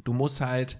[0.05, 0.79] Du musst halt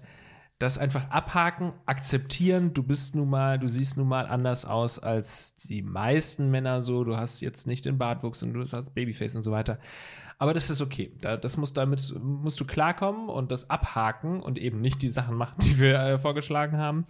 [0.59, 2.73] das einfach abhaken, akzeptieren.
[2.73, 7.03] Du bist nun mal, du siehst nun mal anders aus als die meisten Männer so.
[7.03, 9.79] Du hast jetzt nicht den Bartwuchs und du hast Babyface und so weiter.
[10.37, 11.11] Aber das ist okay.
[11.19, 15.35] Da, das muss, damit musst du klarkommen und das abhaken und eben nicht die Sachen
[15.35, 17.05] machen, die wir äh, vorgeschlagen haben.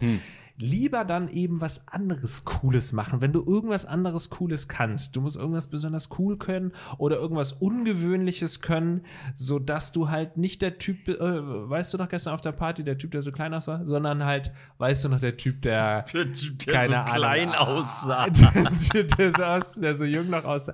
[0.57, 3.19] Lieber dann eben was anderes Cooles machen.
[3.21, 8.61] Wenn du irgendwas anderes Cooles kannst, du musst irgendwas besonders cool können oder irgendwas Ungewöhnliches
[8.61, 9.01] können,
[9.35, 12.97] sodass du halt nicht der Typ, äh, weißt du noch gestern auf der Party, der
[12.97, 16.65] Typ, der so klein aussah, sondern halt, weißt du noch, der Typ, der Der Typ,
[16.67, 18.29] keine Ahnung, aussah.
[18.93, 20.73] der, der, so der so jung noch aussah.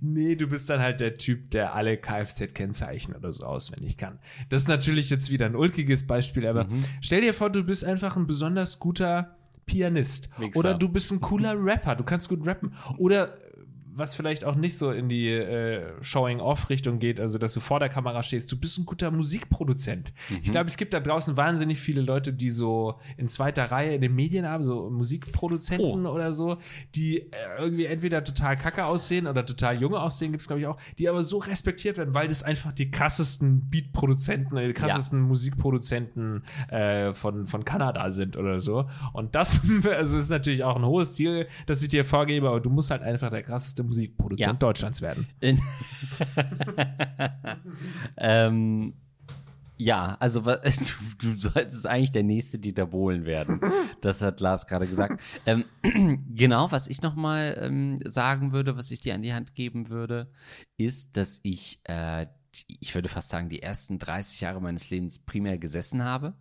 [0.00, 4.18] Nee, du bist dann halt der Typ, der alle Kfz-Kennzeichen oder so auswendig kann.
[4.48, 6.84] Das ist natürlich jetzt wieder ein ulkiges Beispiel, aber Mhm.
[7.00, 9.21] stell dir vor, du bist einfach ein besonders guter
[9.66, 10.28] Pianist.
[10.38, 10.58] Wichser.
[10.58, 12.74] Oder du bist ein cooler Rapper, du kannst gut rappen.
[12.98, 13.38] Oder
[13.94, 17.88] was vielleicht auch nicht so in die äh, Showing-Off-Richtung geht, also dass du vor der
[17.88, 20.12] Kamera stehst, du bist ein guter Musikproduzent.
[20.42, 24.00] Ich glaube, es gibt da draußen wahnsinnig viele Leute, die so in zweiter Reihe in
[24.00, 26.56] den Medien haben, so Musikproduzenten oder so,
[26.94, 27.28] die äh,
[27.58, 31.08] irgendwie entweder total kacke aussehen oder total junge aussehen, gibt es, glaube ich, auch, die
[31.08, 37.12] aber so respektiert werden, weil das einfach die krassesten Beat-Produzenten oder die krassesten Musikproduzenten äh,
[37.12, 38.88] von, von Kanada sind oder so.
[39.12, 42.70] Und das also ist natürlich auch ein hohes Ziel, das ich dir vorgebe, aber du
[42.70, 44.52] musst halt einfach der krasseste Musikproduzent Ja.
[44.54, 45.26] Deutschlands werden.
[45.40, 45.58] In
[48.16, 48.94] ähm,
[49.76, 50.60] ja, also du,
[51.18, 53.60] du solltest eigentlich der nächste Dieter Bohlen werden.
[54.00, 55.20] Das hat Lars gerade gesagt.
[55.46, 55.64] Ähm,
[56.34, 60.30] genau, was ich nochmal ähm, sagen würde, was ich dir an die Hand geben würde,
[60.76, 65.18] ist, dass ich, äh, die- ich würde fast sagen, die ersten 30 Jahre meines Lebens
[65.18, 66.34] primär gesessen habe.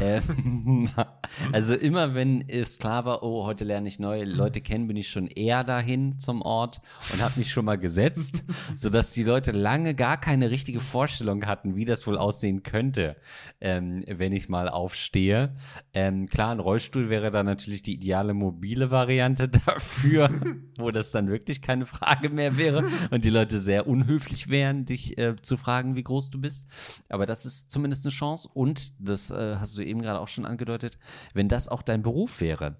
[0.00, 0.90] Ähm,
[1.52, 5.08] also immer wenn es klar war, oh, heute lerne ich neue Leute kennen, bin ich
[5.08, 6.80] schon eher dahin zum Ort
[7.12, 8.44] und habe mich schon mal gesetzt,
[8.76, 13.16] sodass die Leute lange gar keine richtige Vorstellung hatten, wie das wohl aussehen könnte,
[13.60, 15.54] ähm, wenn ich mal aufstehe.
[15.94, 20.30] Ähm, klar, ein Rollstuhl wäre da natürlich die ideale mobile Variante dafür,
[20.78, 25.16] wo das dann wirklich keine Frage mehr wäre und die Leute sehr unhöflich wären, dich
[25.18, 26.66] äh, zu fragen, wie groß du bist.
[27.08, 30.44] Aber das ist zumindest eine Chance und das äh, hast du eben gerade auch schon
[30.46, 30.98] angedeutet,
[31.34, 32.76] wenn das auch dein Beruf wäre.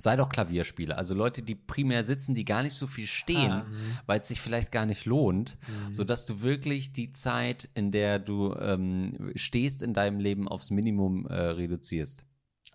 [0.00, 0.96] Sei doch Klavierspieler.
[0.96, 3.66] Also Leute, die primär sitzen, die gar nicht so viel stehen, Ah,
[4.06, 5.58] weil es sich vielleicht gar nicht lohnt,
[5.88, 5.94] Mhm.
[5.94, 11.26] sodass du wirklich die Zeit, in der du ähm, stehst in deinem Leben, aufs Minimum
[11.26, 12.24] äh, reduzierst.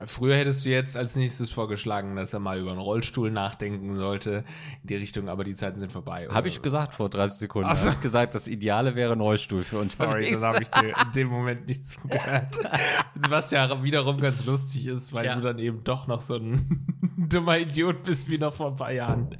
[0.05, 4.43] Früher hättest du jetzt als nächstes vorgeschlagen, dass er mal über einen Rollstuhl nachdenken sollte
[4.81, 6.27] in die Richtung, aber die Zeiten sind vorbei.
[6.31, 7.69] Habe ich gesagt vor 30 Sekunden.
[7.71, 7.85] Ach so.
[7.87, 9.97] Habe ich gesagt, das Ideale wäre ein Rollstuhl für uns.
[9.97, 12.59] Sorry, das habe ich dir in dem Moment nicht zugehört.
[13.15, 15.35] Was ja wiederum ganz lustig ist, weil Ja.
[15.35, 16.85] du dann eben doch noch so ein
[17.17, 19.37] dummer Idiot bist wie noch vor ein paar Jahren.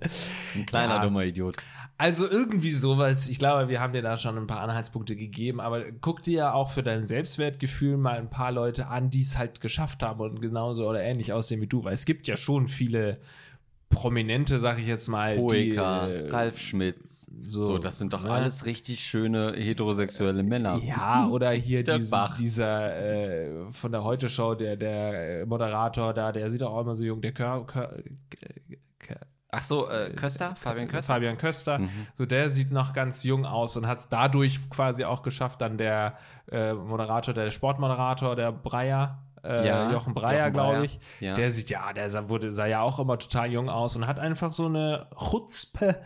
[0.55, 1.03] Ein kleiner Ja.
[1.03, 1.57] dummer Idiot.
[2.03, 3.29] Also irgendwie sowas.
[3.29, 6.53] Ich glaube, wir haben dir da schon ein paar Anhaltspunkte gegeben, aber guck dir ja
[6.53, 10.41] auch für dein Selbstwertgefühl mal ein paar Leute an, die es halt geschafft haben und
[10.41, 13.19] genauso oder ähnlich aussehen wie du, weil es gibt ja schon viele
[13.93, 15.37] Prominente, sag ich jetzt mal.
[15.37, 17.31] Hoeker, die, äh, Ralf Schmitz.
[17.43, 18.31] so, So, das sind doch ne?
[18.31, 20.81] alles richtig schöne heterosexuelle Männer.
[20.83, 22.35] Ja, oder hier Bach.
[22.35, 27.03] dieser äh, von der Heute-Show, der, der äh, Moderator da, der sieht auch immer so
[27.05, 27.89] jung, der Kör, Kör,
[28.29, 28.49] Kör,
[29.55, 31.13] Ach so, äh, Köster, Fabian Köster.
[31.13, 31.89] Fabian Köster, Mhm.
[32.15, 35.77] so der sieht noch ganz jung aus und hat es dadurch quasi auch geschafft, dann
[35.77, 36.17] der
[36.51, 41.33] äh, Moderator, der Sportmoderator, der Breyer, äh, Ja, Jochen Breyer, glaube ich, ja.
[41.33, 44.19] der sieht ja, der sah, wurde, sah ja auch immer total jung aus und hat
[44.19, 46.01] einfach so eine Chutzpe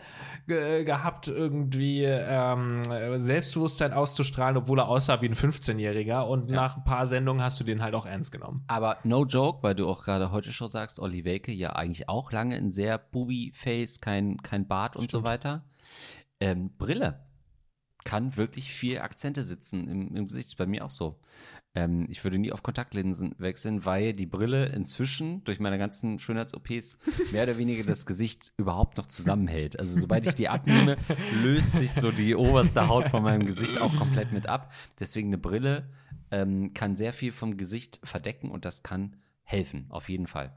[0.46, 2.82] ge gehabt, irgendwie ähm,
[3.16, 7.64] Selbstbewusstsein auszustrahlen, obwohl er aussah wie ein 15-Jähriger und nach ein paar Sendungen hast du
[7.64, 8.64] den halt auch ernst genommen.
[8.66, 12.32] Aber no joke, weil du auch gerade heute schon sagst, Olli Welke ja eigentlich auch
[12.32, 15.64] lange in sehr Booby-Face, kein, kein Bart und so weiter.
[16.40, 17.20] Ähm, Brille
[18.04, 20.48] kann wirklich viel Akzente sitzen im, im Gesicht.
[20.48, 21.20] Ist bei mir auch so.
[21.78, 26.98] Ähm, ich würde nie auf Kontaktlinsen wechseln, weil die Brille inzwischen durch meine ganzen Schönheits-OPs
[27.32, 29.78] mehr oder weniger das Gesicht überhaupt noch zusammenhält.
[29.78, 30.96] Also sobald ich die abnehme,
[31.42, 34.72] löst sich so die oberste Haut von meinem Gesicht auch komplett mit ab.
[34.98, 35.88] Deswegen eine Brille
[36.32, 39.14] ähm, kann sehr viel vom Gesicht verdecken und das kann
[39.44, 40.52] helfen, auf jeden Fall.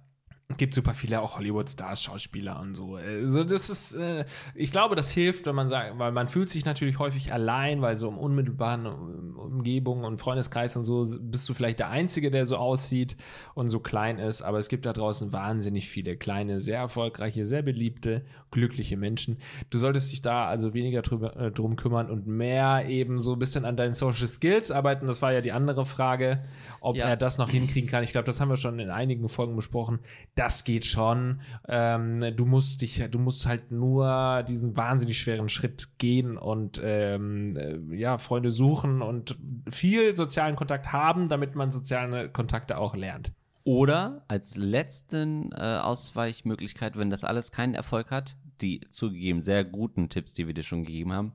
[0.52, 2.96] Es gibt super viele auch Hollywood-Stars, Schauspieler und so.
[2.96, 4.26] Also das ist, äh,
[4.56, 7.96] ich glaube, das hilft, wenn man sagt, weil man fühlt sich natürlich häufig allein, weil
[7.96, 12.46] so im unmittelbaren um- Umgebung und Freundeskreis und so bist du vielleicht der Einzige, der
[12.46, 13.16] so aussieht
[13.54, 14.42] und so klein ist.
[14.42, 19.38] Aber es gibt da draußen wahnsinnig viele kleine, sehr erfolgreiche, sehr beliebte, glückliche Menschen.
[19.70, 23.40] Du solltest dich da also weniger drüber, äh, drum kümmern und mehr eben so ein
[23.40, 25.08] bisschen an deinen Social Skills arbeiten.
[25.08, 26.44] Das war ja die andere Frage,
[26.80, 27.06] ob Ja.
[27.08, 28.04] er das noch hinkriegen kann.
[28.04, 30.00] Ich glaube, das haben wir schon in einigen Folgen besprochen.
[30.42, 31.40] Das geht schon.
[31.68, 37.56] Ähm, du musst dich, du musst halt nur diesen wahnsinnig schweren Schritt gehen und ähm,
[37.56, 39.38] äh, ja, Freunde suchen und
[39.70, 43.32] viel sozialen Kontakt haben, damit man soziale Kontakte auch lernt.
[43.66, 50.10] Oder als letzten äh, Ausweichmöglichkeit, wenn das alles keinen Erfolg hat, die zugegeben sehr guten
[50.10, 51.34] Tipps, die wir dir schon gegeben haben,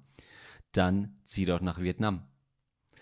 [0.72, 2.22] dann zieh doch nach Vietnam.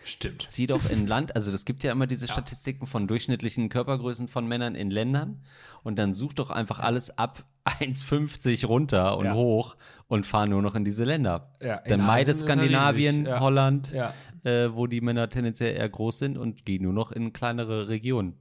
[0.05, 0.43] Stimmt.
[0.47, 4.47] Zieh doch in Land, also es gibt ja immer diese Statistiken von durchschnittlichen Körpergrößen von
[4.47, 5.41] Männern in Ländern
[5.83, 9.35] und dann such doch einfach alles ab 1,50 runter und Ja.
[9.35, 9.77] hoch
[10.07, 11.57] und fahr nur noch in diese Länder.
[11.63, 13.41] Ja, dann meide Skandinavien, ja.
[13.41, 14.13] Holland, Ja.
[14.45, 18.35] äh, wo die Männer tendenziell eher groß sind und geh nur noch in kleinere Regionen.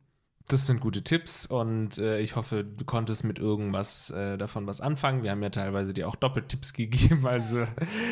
[0.50, 4.82] Das sind gute Tipps und äh, ich hoffe, du konntest mit irgendwas äh, davon was
[4.82, 5.24] anfangen.
[5.24, 7.66] Wir haben ja teilweise dir auch Doppeltipps gegeben, also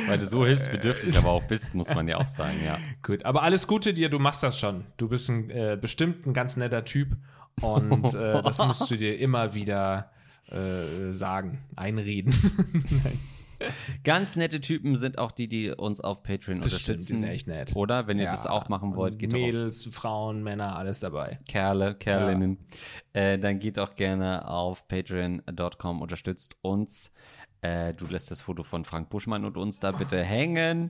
[0.07, 2.77] Weil du so hilfsbedürftig aber auch bist, muss man ja auch sagen, ja.
[3.03, 3.25] gut.
[3.25, 4.86] Aber alles Gute dir, du machst das schon.
[4.95, 7.17] Du bist ein, äh, bestimmt ein ganz netter Typ
[7.61, 10.11] und äh, das musst du dir immer wieder
[10.47, 12.34] äh, sagen, einreden.
[12.73, 13.19] Nein.
[14.03, 17.18] Ganz nette Typen sind auch die, die uns auf Patreon Das stimmt, die unterstützen.
[17.18, 17.76] sind echt nett.
[17.76, 18.07] Oder?
[18.07, 21.38] Wenn ihr Ja, das auch machen wollt, geht doch auf Mädels, Frauen, Männer, alles dabei.
[21.47, 22.57] Kerle, Kerlinnen.
[23.14, 27.12] Äh, dann geht auch gerne auf patreon.com, unterstützt uns.
[27.64, 30.89] Äh, du lässt das Foto von Frank Buschmann und uns da bitte hängen.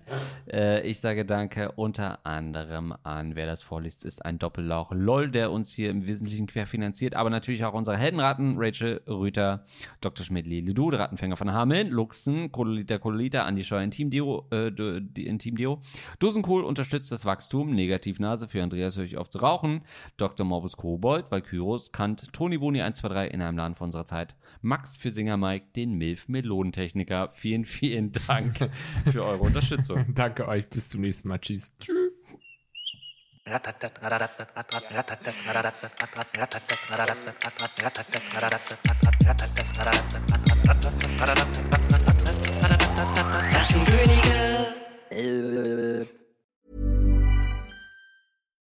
[0.49, 5.51] Äh, ich sage danke unter anderem an, wer das vorliest, ist ein Doppellauch LOL, der
[5.51, 9.65] uns hier im Wesentlichen querfinanziert, aber natürlich auch unsere Heldenratten, Rachel Rüther,
[9.99, 10.25] Dr.
[10.25, 15.81] Du, der Rattenfänger von Hameln, Luxen, Kololita Kololita, Andi Scheuer, Intimdeo, äh, d- die Intimdeo,
[16.19, 19.81] Dosenkohl unterstützt das Wachstum, Negativnase für Andreas höre ich auf zu rauchen,
[20.15, 20.45] Dr.
[20.45, 25.11] Morbus Kobold, Valkyros, Kant, Toni Boni 123 in einem Laden vor unserer Zeit, Max für
[25.11, 26.29] Singer Mike, den Milf
[26.61, 27.29] Melodentechniker.
[27.31, 28.69] Vielen, vielen Dank
[29.11, 30.05] für eure Unterstützung.
[30.13, 31.39] Danke euch, bis zum nächsten Mal.
[31.39, 31.71] Tschüss.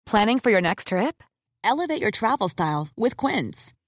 [0.07, 1.22] Planning for your next trip?
[1.64, 3.72] Elevate your travel style with Quince.